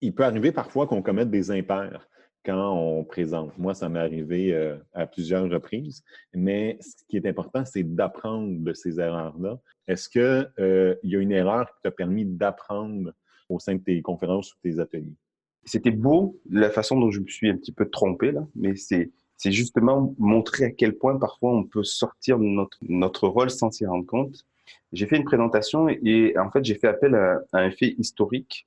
Il 0.00 0.14
peut 0.14 0.24
arriver 0.24 0.52
parfois 0.52 0.86
qu'on 0.86 1.02
commette 1.02 1.30
des 1.30 1.50
impairs 1.50 2.06
quand 2.44 2.76
on 2.76 3.04
présente. 3.04 3.56
Moi, 3.56 3.74
ça 3.74 3.88
m'est 3.88 4.00
arrivé 4.00 4.52
euh, 4.52 4.76
à 4.92 5.06
plusieurs 5.06 5.48
reprises, 5.48 6.04
mais 6.34 6.76
ce 6.80 7.04
qui 7.08 7.16
est 7.16 7.26
important, 7.26 7.64
c'est 7.64 7.82
d'apprendre 7.82 8.62
de 8.62 8.72
ces 8.74 9.00
erreurs-là. 9.00 9.58
Est-ce 9.88 10.08
qu'il 10.08 10.52
euh, 10.58 10.94
y 11.02 11.16
a 11.16 11.18
une 11.18 11.32
erreur 11.32 11.74
qui 11.74 11.82
t'a 11.82 11.90
permis 11.90 12.26
d'apprendre 12.26 13.12
au 13.48 13.58
sein 13.58 13.76
de 13.76 13.82
tes 13.82 14.02
conférences 14.02 14.52
ou 14.52 14.56
tes 14.62 14.78
ateliers? 14.78 15.16
C'était 15.64 15.90
beau 15.90 16.38
la 16.50 16.68
façon 16.68 17.00
dont 17.00 17.10
je 17.10 17.20
me 17.20 17.26
suis 17.26 17.48
un 17.48 17.56
petit 17.56 17.72
peu 17.72 17.88
trompé, 17.88 18.32
là, 18.32 18.46
mais 18.54 18.76
c'est 18.76 19.10
c'est 19.36 19.52
justement 19.52 20.14
montrer 20.18 20.64
à 20.64 20.70
quel 20.70 20.94
point 20.96 21.16
parfois 21.18 21.52
on 21.52 21.64
peut 21.64 21.84
sortir 21.84 22.38
de 22.38 22.44
notre, 22.44 22.78
notre 22.88 23.28
rôle 23.28 23.50
sans 23.50 23.70
s'y 23.70 23.86
rendre 23.86 24.06
compte. 24.06 24.46
J'ai 24.92 25.06
fait 25.06 25.16
une 25.16 25.24
présentation 25.24 25.88
et, 25.88 26.34
en 26.38 26.50
fait 26.50 26.64
j'ai 26.64 26.76
fait 26.76 26.88
appel 26.88 27.14
à, 27.14 27.40
un 27.52 27.70
fait 27.70 27.94
historique. 27.98 28.66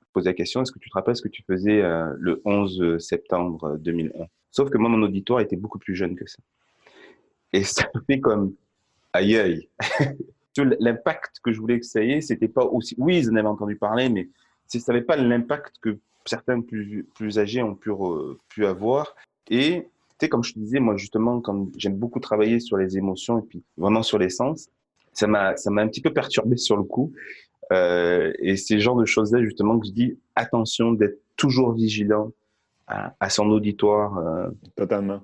Je 0.00 0.06
pose 0.12 0.24
la 0.24 0.34
question, 0.34 0.62
est-ce 0.62 0.72
que 0.72 0.78
tu 0.78 0.88
te 0.88 0.94
rappelles 0.94 1.16
ce 1.16 1.22
que 1.22 1.28
tu 1.28 1.42
faisais 1.42 1.82
euh, 1.82 2.12
le 2.18 2.40
11 2.44 2.98
septembre 2.98 3.76
2001 3.78 4.26
Sauf 4.50 4.70
que 4.70 4.78
moi, 4.78 4.88
mon 4.88 5.02
auditoire 5.02 5.40
était 5.40 5.56
beaucoup 5.56 5.78
plus 5.78 5.94
jeune 5.94 6.16
que 6.16 6.26
ça. 6.26 6.38
Et 7.52 7.64
ça 7.64 7.88
fait 8.06 8.20
comme 8.20 8.54
aïe 9.12 9.36
aïe. 9.36 9.68
L'impact 10.80 11.38
que 11.40 11.52
je 11.52 11.60
voulais 11.60 11.78
que 11.78 11.86
ça 11.86 12.02
ait, 12.02 12.20
c'était 12.20 12.48
pas 12.48 12.64
aussi. 12.64 12.96
Oui, 12.98 13.18
ils 13.18 13.30
en 13.30 13.36
avaient 13.36 13.46
entendu 13.46 13.76
parler, 13.76 14.08
mais 14.08 14.28
ça 14.66 14.80
n'avait 14.88 15.04
pas 15.04 15.14
l'impact 15.14 15.76
que 15.80 15.98
certains 16.24 16.60
plus, 16.60 17.06
plus 17.14 17.38
âgés 17.38 17.62
ont 17.62 17.76
pu, 17.76 17.92
pu 18.48 18.66
avoir. 18.66 19.14
Et 19.50 19.86
comme 20.26 20.42
je 20.42 20.54
te 20.54 20.58
disais, 20.58 20.80
moi, 20.80 20.96
justement, 20.96 21.40
quand 21.40 21.68
j'aime 21.76 21.96
beaucoup 21.96 22.18
travailler 22.18 22.58
sur 22.58 22.76
les 22.76 22.98
émotions 22.98 23.38
et 23.38 23.42
puis 23.42 23.62
vraiment 23.76 24.02
sur 24.02 24.18
les 24.18 24.30
sens, 24.30 24.68
ça 25.12 25.26
m'a, 25.26 25.56
ça 25.56 25.70
m'a 25.70 25.82
un 25.82 25.88
petit 25.88 26.00
peu 26.00 26.12
perturbé 26.12 26.56
sur 26.56 26.76
le 26.76 26.82
coup. 26.82 27.12
Euh, 27.72 28.32
et 28.38 28.56
c'est 28.56 28.74
le 28.74 28.80
genre 28.80 28.96
de 28.96 29.04
choses-là, 29.04 29.42
justement, 29.42 29.78
que 29.78 29.86
je 29.86 29.92
dis 29.92 30.18
attention 30.34 30.92
d'être 30.92 31.20
toujours 31.36 31.72
vigilant 31.72 32.32
à, 32.88 33.28
son 33.28 33.50
auditoire. 33.50 34.18
Euh. 34.18 34.50
Totalement. 34.76 35.20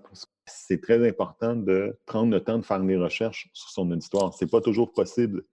C'est 0.47 0.81
très 0.81 1.07
important 1.09 1.57
de 1.57 1.99
prendre 2.05 2.31
le 2.31 2.41
temps 2.41 2.59
de 2.59 2.65
faire 2.65 2.81
des 2.81 2.97
recherches 2.97 3.49
sur 3.53 3.71
son 3.71 3.91
auditoire. 3.91 4.35
C'est 4.35 4.51
pas 4.51 4.61
toujours 4.61 4.93
possible. 4.93 5.45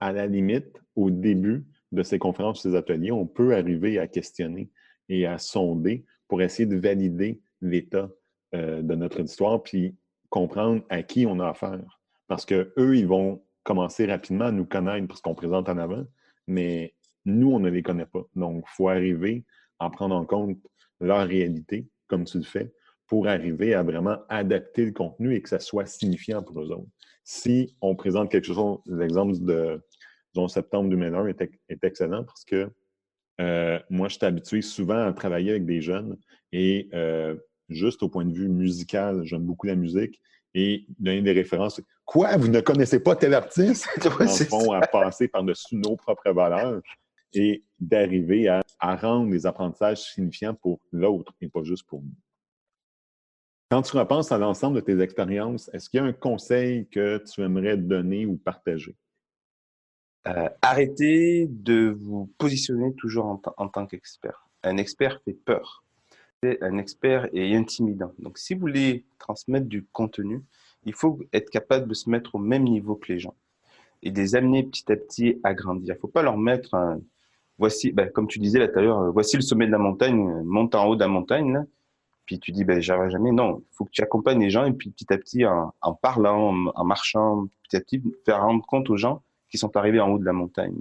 À 0.00 0.12
la 0.12 0.26
limite, 0.26 0.80
au 0.96 1.10
début 1.10 1.64
de 1.92 2.02
ces 2.02 2.18
conférences, 2.18 2.62
ces 2.62 2.74
ateliers, 2.74 3.12
on 3.12 3.26
peut 3.26 3.54
arriver 3.54 3.98
à 3.98 4.06
questionner 4.06 4.70
et 5.08 5.26
à 5.26 5.38
sonder 5.38 6.04
pour 6.26 6.42
essayer 6.42 6.66
de 6.66 6.76
valider 6.76 7.40
l'état 7.60 8.10
euh, 8.54 8.82
de 8.82 8.94
notre 8.94 9.20
histoire, 9.20 9.62
puis 9.62 9.96
comprendre 10.30 10.82
à 10.88 11.02
qui 11.02 11.26
on 11.26 11.40
a 11.40 11.48
affaire. 11.48 12.00
Parce 12.26 12.44
qu'eux, 12.44 12.96
ils 12.96 13.06
vont 13.06 13.42
commencer 13.62 14.06
rapidement 14.06 14.46
à 14.46 14.52
nous 14.52 14.66
connaître 14.66 15.06
parce 15.06 15.20
qu'on 15.20 15.34
présente 15.34 15.68
en 15.68 15.78
avant, 15.78 16.04
mais 16.46 16.94
nous, 17.24 17.52
on 17.52 17.60
ne 17.60 17.70
les 17.70 17.82
connaît 17.82 18.06
pas. 18.06 18.24
Donc, 18.34 18.64
il 18.66 18.74
faut 18.74 18.88
arriver 18.88 19.44
à 19.78 19.90
prendre 19.90 20.14
en 20.14 20.24
compte 20.24 20.58
leur 21.00 21.26
réalité, 21.26 21.88
comme 22.06 22.24
tu 22.24 22.38
le 22.38 22.44
fais, 22.44 22.72
pour 23.06 23.26
arriver 23.26 23.74
à 23.74 23.82
vraiment 23.82 24.18
adapter 24.28 24.84
le 24.84 24.92
contenu 24.92 25.34
et 25.34 25.42
que 25.42 25.48
ça 25.48 25.60
soit 25.60 25.86
signifiant 25.86 26.42
pour 26.42 26.60
eux 26.60 26.70
autres. 26.70 26.88
Si 27.24 27.76
on 27.80 27.94
présente 27.94 28.30
quelque 28.30 28.46
chose, 28.46 28.80
l'exemple 28.86 29.38
de 29.40 29.80
septembre 30.46 30.90
2001 30.90 31.26
est, 31.26 31.50
est, 31.68 31.84
excellent 31.84 32.22
parce 32.22 32.44
que 32.44 32.70
euh, 33.40 33.78
moi, 33.90 34.08
je 34.08 34.14
suis 34.14 34.24
habitué 34.24 34.62
souvent 34.62 35.06
à 35.06 35.12
travailler 35.12 35.50
avec 35.50 35.66
des 35.66 35.80
jeunes 35.80 36.16
et 36.52 36.88
euh, 36.94 37.34
juste 37.68 38.02
au 38.02 38.08
point 38.08 38.24
de 38.24 38.32
vue 38.32 38.48
musical, 38.48 39.24
j'aime 39.24 39.42
beaucoup 39.42 39.66
la 39.66 39.76
musique 39.76 40.20
et 40.54 40.86
donner 40.98 41.22
des 41.22 41.32
références. 41.32 41.80
Quoi, 42.04 42.36
vous 42.36 42.48
ne 42.48 42.60
connaissez 42.60 43.00
pas 43.00 43.16
tel 43.16 43.34
artiste? 43.34 43.88
Dans 44.04 44.18
le 44.18 44.26
fond, 44.26 44.72
à 44.72 44.86
passer 44.86 45.28
par-dessus 45.28 45.76
nos 45.76 45.96
propres 45.96 46.30
valeurs. 46.32 46.80
et 47.34 47.62
d'arriver 47.78 48.48
à, 48.48 48.62
rendre 48.80 49.30
les 49.30 49.44
apprentissages 49.44 50.14
signifiants 50.14 50.54
pour 50.54 50.80
l'autre 50.92 51.32
et 51.40 51.48
pas 51.48 51.62
juste 51.62 51.86
pour 51.86 52.02
nous. 52.02 52.14
Quand 53.70 53.82
tu 53.82 53.96
repenses 53.96 54.32
à 54.32 54.38
l'ensemble 54.38 54.76
de 54.76 54.80
tes 54.80 54.98
expériences, 55.00 55.68
est-ce 55.74 55.90
qu'il 55.90 55.98
y 55.98 56.02
a 56.02 56.06
un 56.06 56.14
conseil 56.14 56.88
que 56.88 57.18
tu 57.18 57.42
aimerais 57.42 57.76
donner 57.76 58.24
ou 58.24 58.38
partager? 58.38 58.96
Euh, 60.26 60.48
arrêtez 60.62 61.46
de 61.50 61.94
vous 62.00 62.32
positionner 62.38 62.94
toujours 62.94 63.26
en, 63.26 63.42
en 63.58 63.68
tant 63.68 63.86
qu'expert. 63.86 64.48
Un 64.62 64.78
expert 64.78 65.20
fait 65.24 65.34
peur. 65.34 65.84
Un 66.44 66.78
expert 66.78 67.28
est 67.34 67.54
intimidant. 67.56 68.12
Donc, 68.20 68.38
si 68.38 68.54
vous 68.54 68.60
voulez 68.60 69.04
transmettre 69.18 69.66
du 69.66 69.84
contenu, 69.86 70.44
il 70.84 70.94
faut 70.94 71.18
être 71.32 71.50
capable 71.50 71.88
de 71.88 71.94
se 71.94 72.08
mettre 72.08 72.36
au 72.36 72.38
même 72.38 72.62
niveau 72.62 72.94
que 72.94 73.12
les 73.12 73.18
gens 73.18 73.34
et 74.02 74.10
les 74.10 74.36
amener 74.36 74.62
petit 74.62 74.90
à 74.92 74.96
petit 74.96 75.40
à 75.42 75.52
grandir. 75.52 75.94
Il 75.94 75.96
ne 75.96 76.00
faut 76.00 76.06
pas 76.06 76.22
leur 76.22 76.36
mettre 76.36 77.00
voici, 77.58 77.90
ben, 77.92 78.08
comme 78.10 78.28
tu 78.28 78.38
disais 78.38 78.60
là 78.60 78.68
tout 78.68 78.78
à 78.78 78.82
l'heure, 78.82 79.12
voici 79.12 79.36
le 79.36 79.42
sommet 79.42 79.66
de 79.66 79.72
la 79.72 79.78
montagne, 79.78 80.42
monte 80.44 80.74
en 80.74 80.86
haut 80.86 80.94
de 80.94 81.00
la 81.00 81.08
montagne, 81.08 81.64
puis 82.24 82.38
tu 82.38 82.52
dis, 82.52 82.64
ben, 82.64 82.80
j'arriverai 82.80 83.10
jamais. 83.10 83.32
Non, 83.32 83.58
il 83.60 83.74
faut 83.74 83.84
que 83.84 83.90
tu 83.90 84.02
accompagnes 84.02 84.40
les 84.40 84.50
gens 84.50 84.64
et 84.64 84.72
puis 84.72 84.90
petit 84.90 85.12
à 85.12 85.18
petit, 85.18 85.44
en, 85.44 85.94
parlant, 85.94 86.54
en, 86.74 86.84
marchant, 86.84 87.48
petit 87.64 87.76
à 87.76 87.80
petit, 87.80 88.02
faire 88.24 88.42
rendre 88.42 88.64
compte 88.64 88.88
aux 88.90 88.96
gens 88.96 89.22
qui 89.50 89.58
sont 89.58 89.76
arrivés 89.76 90.00
en 90.00 90.10
haut 90.10 90.18
de 90.18 90.24
la 90.24 90.32
montagne. 90.32 90.76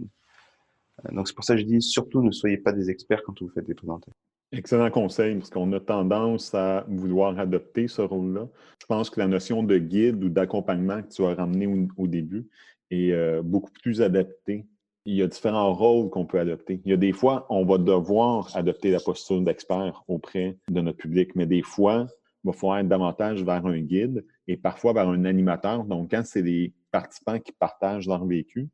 Euh, 1.06 1.16
donc 1.16 1.28
c'est 1.28 1.34
pour 1.34 1.46
ça 1.46 1.56
que 1.56 1.62
je 1.62 1.66
dis, 1.66 1.82
surtout, 1.82 2.22
ne 2.22 2.32
soyez 2.32 2.58
pas 2.58 2.74
des 2.74 2.90
experts 2.90 3.24
quand 3.24 3.42
vous 3.42 3.50
faites 3.50 3.66
des 3.66 3.74
présentations. 3.74 4.14
Excellent 4.54 4.90
conseil, 4.90 5.36
parce 5.36 5.50
qu'on 5.50 5.74
a 5.74 5.80
tendance 5.82 6.56
à 6.56 6.86
vouloir 6.88 7.38
adopter 7.38 7.90
ce 7.90 8.02
rôle-là. 8.02 8.48
Je 8.80 8.86
pense 8.86 9.10
que 9.10 9.20
la 9.20 9.28
notion 9.28 9.62
de 9.62 9.78
guide 9.78 10.24
ou 10.24 10.30
d'accompagnement 10.30 11.04
que 11.04 11.10
tu 11.10 11.26
as 11.26 11.36
ramené 11.36 11.68
au, 11.98 12.08
début 12.08 12.48
est 12.90 13.12
euh, 13.12 13.42
beaucoup 13.42 13.72
plus 13.84 14.02
adaptée. 14.02 14.66
Il 15.04 15.16
y 15.16 15.22
a 15.22 15.28
différents 15.28 15.74
rôles 15.74 16.10
qu'on 16.10 16.26
peut 16.26 16.40
adopter. 16.40 16.82
Il 16.86 16.92
y 16.92 16.94
a 16.94 16.98
des 16.98 17.12
fois, 17.12 17.46
on 17.50 17.66
va 17.66 17.78
devoir 17.78 18.56
adopter 18.56 18.90
la 18.90 19.02
posture 19.02 19.42
d'expert 19.42 20.04
auprès 20.08 20.58
de 20.70 20.80
notre 20.80 20.98
public, 20.98 21.36
mais 21.36 21.46
des 21.46 21.62
fois, 21.62 22.08
il 22.44 22.48
va 22.48 22.54
falloir 22.54 22.80
être 22.80 22.88
davantage 22.88 23.44
vers 23.44 23.66
un 23.66 23.80
guide 23.80 24.26
et 24.48 24.56
parfois 24.56 24.94
vers 24.94 25.10
un 25.10 25.26
animateur. 25.26 25.84
Donc, 25.84 26.12
quand 26.12 26.24
c'est 26.26 26.44
des 26.44 26.74
participants 26.92 27.40
qui 27.40 27.52
partagent 27.52 28.08
leur 28.08 28.26
vécu, 28.26 28.70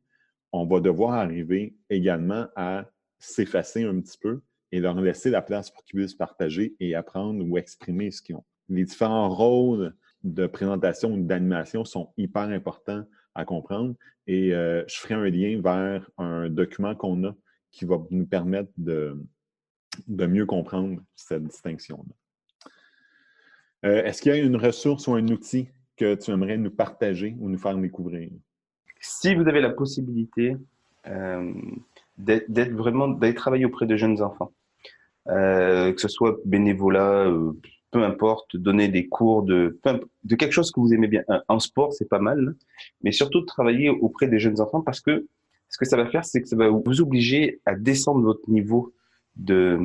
on 0.52 0.66
va 0.66 0.78
devoir 0.78 1.14
arriver 1.14 1.74
également 1.90 2.46
à 2.54 2.84
s'effacer 3.18 3.82
un 3.82 4.00
petit 4.00 4.18
peu 4.18 4.40
et 4.72 4.80
leur 4.80 5.00
laisser 5.00 5.30
la 5.30 5.42
place 5.42 5.70
pour 5.70 5.84
qu'ils 5.84 6.00
puissent 6.00 6.14
partager 6.14 6.74
et 6.80 6.94
apprendre 6.94 7.44
ou 7.46 7.58
exprimer 7.58 8.10
ce 8.10 8.22
qu'ils 8.22 8.36
ont. 8.36 8.44
Les 8.68 8.84
différents 8.84 9.28
rôles 9.28 9.94
de 10.22 10.46
présentation 10.46 11.12
ou 11.12 11.22
d'animation 11.22 11.84
sont 11.84 12.12
hyper 12.16 12.42
importants 12.42 13.04
à 13.34 13.44
comprendre 13.44 13.94
et 14.26 14.54
euh, 14.54 14.84
je 14.88 14.96
ferai 14.96 15.14
un 15.14 15.28
lien 15.28 15.60
vers 15.60 16.10
un 16.18 16.48
document 16.48 16.94
qu'on 16.94 17.24
a 17.24 17.34
qui 17.70 17.84
va 17.84 17.98
nous 18.10 18.26
permettre 18.26 18.70
de, 18.78 19.18
de 20.06 20.26
mieux 20.26 20.46
comprendre 20.46 21.00
cette 21.14 21.44
distinction-là. 21.44 22.14
Euh, 23.84 24.04
est-ce 24.04 24.22
qu'il 24.22 24.34
y 24.34 24.34
a 24.34 24.38
une 24.38 24.56
ressource 24.56 25.06
ou 25.06 25.14
un 25.14 25.28
outil 25.28 25.68
que 25.96 26.14
tu 26.14 26.30
aimerais 26.30 26.56
nous 26.56 26.70
partager 26.70 27.36
ou 27.38 27.48
nous 27.48 27.58
faire 27.58 27.76
découvrir? 27.76 28.30
Si 29.00 29.34
vous 29.34 29.46
avez 29.46 29.60
la 29.60 29.70
possibilité 29.70 30.56
euh, 31.06 31.52
d'être 32.18 32.72
vraiment, 32.72 33.08
d'aller 33.08 33.34
travailler 33.34 33.64
auprès 33.64 33.86
de 33.86 33.96
jeunes 33.96 34.22
enfants, 34.22 34.52
euh, 35.28 35.92
que 35.92 36.00
ce 36.00 36.08
soit 36.08 36.36
bénévolat, 36.44 37.26
euh, 37.26 37.52
peu 37.90 38.02
importe, 38.02 38.56
donner 38.56 38.88
des 38.88 39.06
cours 39.08 39.42
de, 39.42 39.78
de 40.24 40.34
quelque 40.36 40.52
chose 40.52 40.70
que 40.70 40.80
vous 40.80 40.92
aimez 40.92 41.08
bien. 41.08 41.22
En 41.48 41.58
sport, 41.58 41.92
c'est 41.92 42.08
pas 42.08 42.18
mal, 42.18 42.56
mais 43.02 43.12
surtout 43.12 43.40
de 43.40 43.46
travailler 43.46 43.88
auprès 43.88 44.26
des 44.26 44.38
jeunes 44.38 44.60
enfants 44.60 44.80
parce 44.80 45.00
que 45.00 45.26
ce 45.68 45.78
que 45.78 45.84
ça 45.84 45.96
va 45.96 46.06
faire, 46.06 46.24
c'est 46.24 46.40
que 46.40 46.48
ça 46.48 46.56
va 46.56 46.68
vous 46.68 47.00
obliger 47.00 47.60
à 47.66 47.74
descendre 47.74 48.22
votre 48.22 48.48
niveau 48.48 48.92
de 49.36 49.78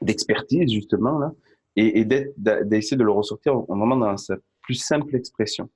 d'expertise 0.00 0.72
justement 0.72 1.18
là 1.18 1.34
et, 1.76 2.00
et 2.00 2.04
d'essayer 2.06 2.96
de 2.96 3.04
le 3.04 3.12
ressortir 3.12 3.54
en, 3.54 3.76
vraiment 3.76 3.96
dans 3.96 4.16
sa 4.16 4.36
plus 4.62 4.74
simple 4.74 5.14
expression. 5.14 5.68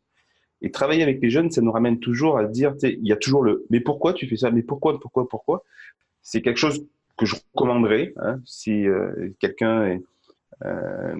Et 0.64 0.70
travailler 0.70 1.03
avec 1.03 1.20
les 1.20 1.29
jeunes, 1.29 1.50
ça 1.50 1.61
nous 1.61 1.70
ramène 1.70 2.00
toujours 2.00 2.38
à 2.38 2.44
dire, 2.44 2.74
il 2.83 3.07
y 3.07 3.12
a 3.12 3.16
toujours 3.16 3.44
le 3.44 3.66
mais 3.68 3.81
pourquoi 3.81 4.14
tu 4.14 4.27
fais 4.27 4.38
ça? 4.38 4.50
Mais 4.50 4.62
pourquoi, 4.62 4.98
pourquoi, 4.98 5.29
pourquoi? 5.29 5.62
C'est 6.22 6.40
quelque 6.40 6.57
chose 6.57 6.87
que 7.18 7.27
je 7.27 7.37
recommanderais 7.53 8.14
hein, 8.16 8.40
si 8.46 8.88
euh, 8.88 9.29
quelqu'un 9.40 9.85
est, 9.85 10.03
euh, 10.64 11.16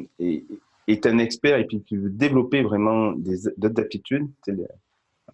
est, 0.89 1.07
un 1.07 1.19
expert 1.19 1.59
et 1.59 1.67
puis 1.67 1.83
qui 1.83 1.99
veut 1.99 2.09
développer 2.09 2.63
vraiment 2.63 3.13
d'autres 3.13 3.83
aptitudes, 3.83 4.27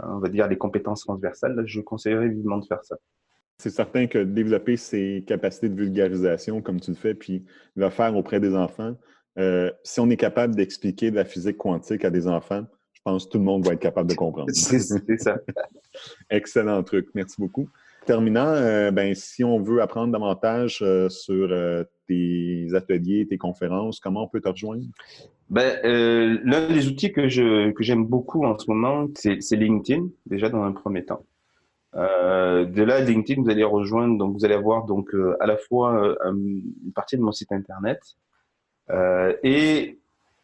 on 0.01 0.18
va 0.18 0.29
dire 0.29 0.49
les 0.49 0.59
compétences 0.59 1.03
transversales, 1.03 1.55
là, 1.55 1.62
je 1.64 1.81
conseillerais 1.81 2.31
vivement 2.31 2.59
de 2.59 2.66
faire 2.66 2.83
ça. 2.83 2.96
C'est 3.59 3.70
certain 3.70 4.09
que 4.09 4.18
développer 4.18 4.77
ses 4.77 5.23
capacités 5.25 5.68
de 5.68 5.77
vulgarisation, 5.77 6.62
comme 6.62 6.81
tu 6.81 6.90
le 6.90 6.96
fais, 6.96 7.14
puis 7.14 7.44
le 7.77 7.88
faire 7.90 8.16
auprès 8.16 8.40
des 8.40 8.57
enfants, 8.57 8.96
euh, 9.38 9.70
si 9.85 10.01
on 10.01 10.11
est 10.11 10.16
capable 10.16 10.57
d'expliquer 10.57 11.12
de 11.12 11.16
la 11.16 11.25
physique 11.25 11.59
quantique 11.59 12.05
à 12.05 12.11
des 12.11 12.27
enfants, 12.27 12.66
je 13.01 13.11
pense 13.11 13.25
que 13.25 13.31
tout 13.31 13.39
le 13.39 13.45
monde 13.45 13.65
va 13.65 13.73
être 13.73 13.81
capable 13.81 14.11
de 14.11 14.15
comprendre. 14.15 14.51
C'est 14.53 14.79
ça. 14.79 15.39
Excellent 16.31 16.83
truc. 16.83 17.09
Merci 17.15 17.37
beaucoup. 17.39 17.67
Terminant, 18.05 18.49
euh, 18.49 18.91
ben, 18.91 19.15
si 19.15 19.43
on 19.43 19.59
veut 19.61 19.81
apprendre 19.81 20.13
davantage 20.13 20.81
euh, 20.83 21.09
sur 21.09 21.51
euh, 21.51 21.85
tes 22.09 22.69
ateliers, 22.75 23.27
tes 23.27 23.39
conférences, 23.39 24.01
comment 24.01 24.25
on 24.25 24.29
peut 24.29 24.41
te 24.41 24.49
rejoindre? 24.49 24.85
Ben, 25.49 25.81
L'un 25.83 26.69
des 26.69 26.89
outils 26.89 27.11
que 27.11 27.29
j'aime 27.29 27.73
que 27.73 28.03
beaucoup 28.03 28.45
en 28.45 28.59
ce 28.59 28.71
moment, 28.71 29.09
c'est 29.15 29.57
LinkedIn, 29.57 30.09
déjà 30.27 30.49
dans 30.49 30.63
un 30.63 30.73
premier 30.73 31.05
temps. 31.05 31.25
de 31.95 32.83
là, 32.83 33.01
LinkedIn, 33.01 33.43
vous 33.43 33.51
allez 33.51 33.65
rejoindre, 33.65 34.19
donc 34.19 34.35
vous 34.35 34.45
allez 34.45 34.55
avoir 34.55 34.85
donc 34.85 35.11
à 35.41 35.47
la 35.47 35.57
fois 35.57 36.15
une 36.25 36.93
partie 36.95 37.17
de 37.17 37.23
mon 37.23 37.33
site 37.33 37.51
internet 37.51 38.01
et 39.43 40.00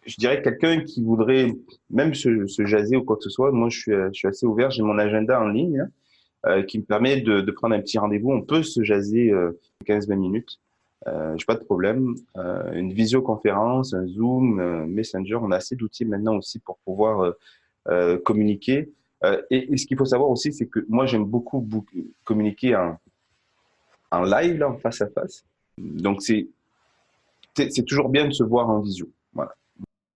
je 0.06 0.16
dirais 0.16 0.42
quelqu'un 0.42 0.80
qui 0.80 1.02
voudrait 1.02 1.48
même 1.90 2.14
se, 2.14 2.46
se, 2.46 2.64
jaser 2.64 2.96
ou 2.96 3.04
quoi 3.04 3.16
que 3.16 3.22
ce 3.22 3.30
soit. 3.30 3.52
Moi, 3.52 3.68
je 3.70 4.10
suis, 4.12 4.26
assez 4.26 4.46
ouvert. 4.46 4.70
J'ai 4.70 4.82
mon 4.82 4.98
agenda 4.98 5.40
en 5.40 5.48
ligne. 5.48 5.80
Hein. 5.80 5.90
Euh, 6.46 6.62
qui 6.62 6.78
me 6.78 6.84
permet 6.84 7.20
de, 7.20 7.50
prendre 7.50 7.74
un 7.74 7.80
petit 7.80 7.98
rendez-vous. 7.98 8.30
On 8.30 8.42
peut 8.42 8.62
se 8.62 8.84
jaser 8.84 9.32
15-20 9.84 10.12
euh, 10.12 10.16
minutes. 10.16 10.60
Euh, 11.08 11.34
j'ai 11.36 11.44
pas 11.44 11.56
de 11.56 11.64
problème. 11.64 12.14
Euh, 12.36 12.72
une 12.72 12.92
visioconférence, 12.92 13.94
un 13.94 14.06
Zoom, 14.06 14.60
un 14.60 14.86
Messenger, 14.86 15.36
on 15.36 15.50
a 15.50 15.56
assez 15.56 15.74
d'outils 15.74 16.04
maintenant 16.04 16.36
aussi 16.36 16.60
pour 16.60 16.78
pouvoir 16.78 17.32
communiquer. 18.24 18.90
Et, 19.50 19.76
ce 19.76 19.86
qu'il 19.86 19.96
faut 19.96 20.04
savoir 20.04 20.30
aussi, 20.30 20.52
c'est 20.52 20.66
que 20.66 20.84
moi 20.88 21.06
j'aime 21.06 21.24
beaucoup, 21.24 21.66
communiquer 22.24 22.76
en, 22.76 24.22
live, 24.22 24.62
en 24.62 24.76
face 24.76 25.00
à 25.00 25.08
face. 25.08 25.44
Donc 25.78 26.22
c'est 26.22 26.48
toujours 27.86 28.08
bien 28.08 28.26
de 28.26 28.32
se 28.32 28.44
voir 28.44 28.68
en 28.68 28.80
visio. 28.80 29.08
Voilà 29.32 29.54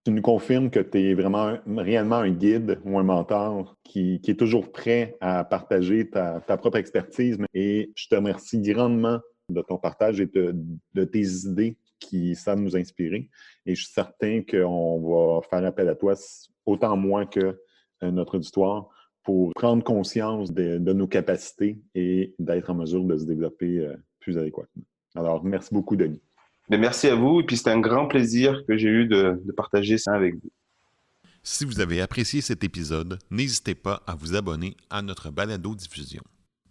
tu 0.04 0.12
nous 0.12 0.22
confirmes 0.22 0.70
que 0.70 0.80
tu 0.80 0.98
es 0.98 1.14
vraiment 1.14 1.58
réellement 1.66 2.16
un 2.16 2.30
guide 2.30 2.80
ou 2.84 2.98
un 2.98 3.02
mentor 3.02 3.76
qui, 3.84 4.20
est 4.26 4.38
toujours 4.38 4.72
prêt 4.72 5.16
à 5.20 5.44
partager 5.44 6.08
ta, 6.08 6.40
propre 6.40 6.78
expertise. 6.78 7.38
Et 7.52 7.92
je 7.94 8.08
te 8.08 8.14
remercie 8.14 8.60
grandement 8.62 9.20
de 9.50 9.60
ton 9.62 9.76
partage 9.76 10.20
et 10.20 10.26
de, 10.26 11.04
tes 11.04 11.26
idées 11.44 11.76
qui 11.98 12.34
savent 12.34 12.60
nous 12.60 12.76
inspirer. 12.76 13.28
Et 13.66 13.74
je 13.74 13.84
suis 13.84 13.92
certain 13.92 14.42
qu'on 14.42 15.00
va 15.00 15.40
faire 15.48 15.64
appel 15.66 15.88
à 15.88 15.94
toi 15.94 16.14
autant 16.64 16.96
moins 16.96 17.26
que 17.26 17.60
euh, 18.02 18.10
notre 18.10 18.36
auditoire 18.36 18.88
pour 19.22 19.52
prendre 19.52 19.84
conscience 19.84 20.50
de, 20.52 20.78
nos 20.78 21.06
capacités 21.06 21.78
et 21.94 22.34
d'être 22.38 22.70
en 22.70 22.74
mesure 22.74 23.04
de 23.04 23.18
se 23.18 23.24
développer 23.24 23.80
euh, 23.80 23.96
plus 24.18 24.38
adéquatement. 24.38 24.82
Alors, 25.14 25.44
merci 25.44 25.74
beaucoup, 25.74 25.96
Denis 25.96 26.22
merci 26.78 27.09
à 27.09 27.14
vous 27.14 27.40
et 27.40 27.44
puis 27.44 27.56
c'est 27.56 27.70
un 27.70 27.80
grand 27.80 28.06
plaisir 28.06 28.64
que 28.66 28.76
j'ai 28.76 28.88
eu 28.88 29.06
de, 29.06 29.40
de 29.44 29.52
partager 29.52 29.98
ça 29.98 30.12
avec 30.14 30.35
vous. 30.35 30.50
Si 31.42 31.64
vous 31.64 31.80
avez 31.80 32.00
apprécié 32.00 32.42
cet 32.42 32.64
épisode, 32.64 33.18
n'hésitez 33.30 33.74
pas 33.74 34.02
à 34.06 34.14
vous 34.14 34.37
abonner 34.37 34.76
à 34.90 35.00
notre 35.00 35.30
balado-diffusion 35.30 36.22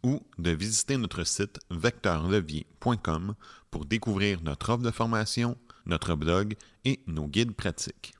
ou 0.04 0.22
de 0.38 0.52
visiter 0.52 0.98
notre 0.98 1.24
site 1.24 1.60
vecteurlevier.com 1.72 3.36
pour 3.72 3.86
découvrir 3.86 4.42
notre 4.44 4.70
offre 4.70 4.84
de 4.84 4.92
formation, 4.92 5.58
notre 5.86 6.16
blog 6.16 6.56
et 6.86 7.00
nos 7.08 7.28
guides 7.28 7.54
pratiques. 7.54 8.14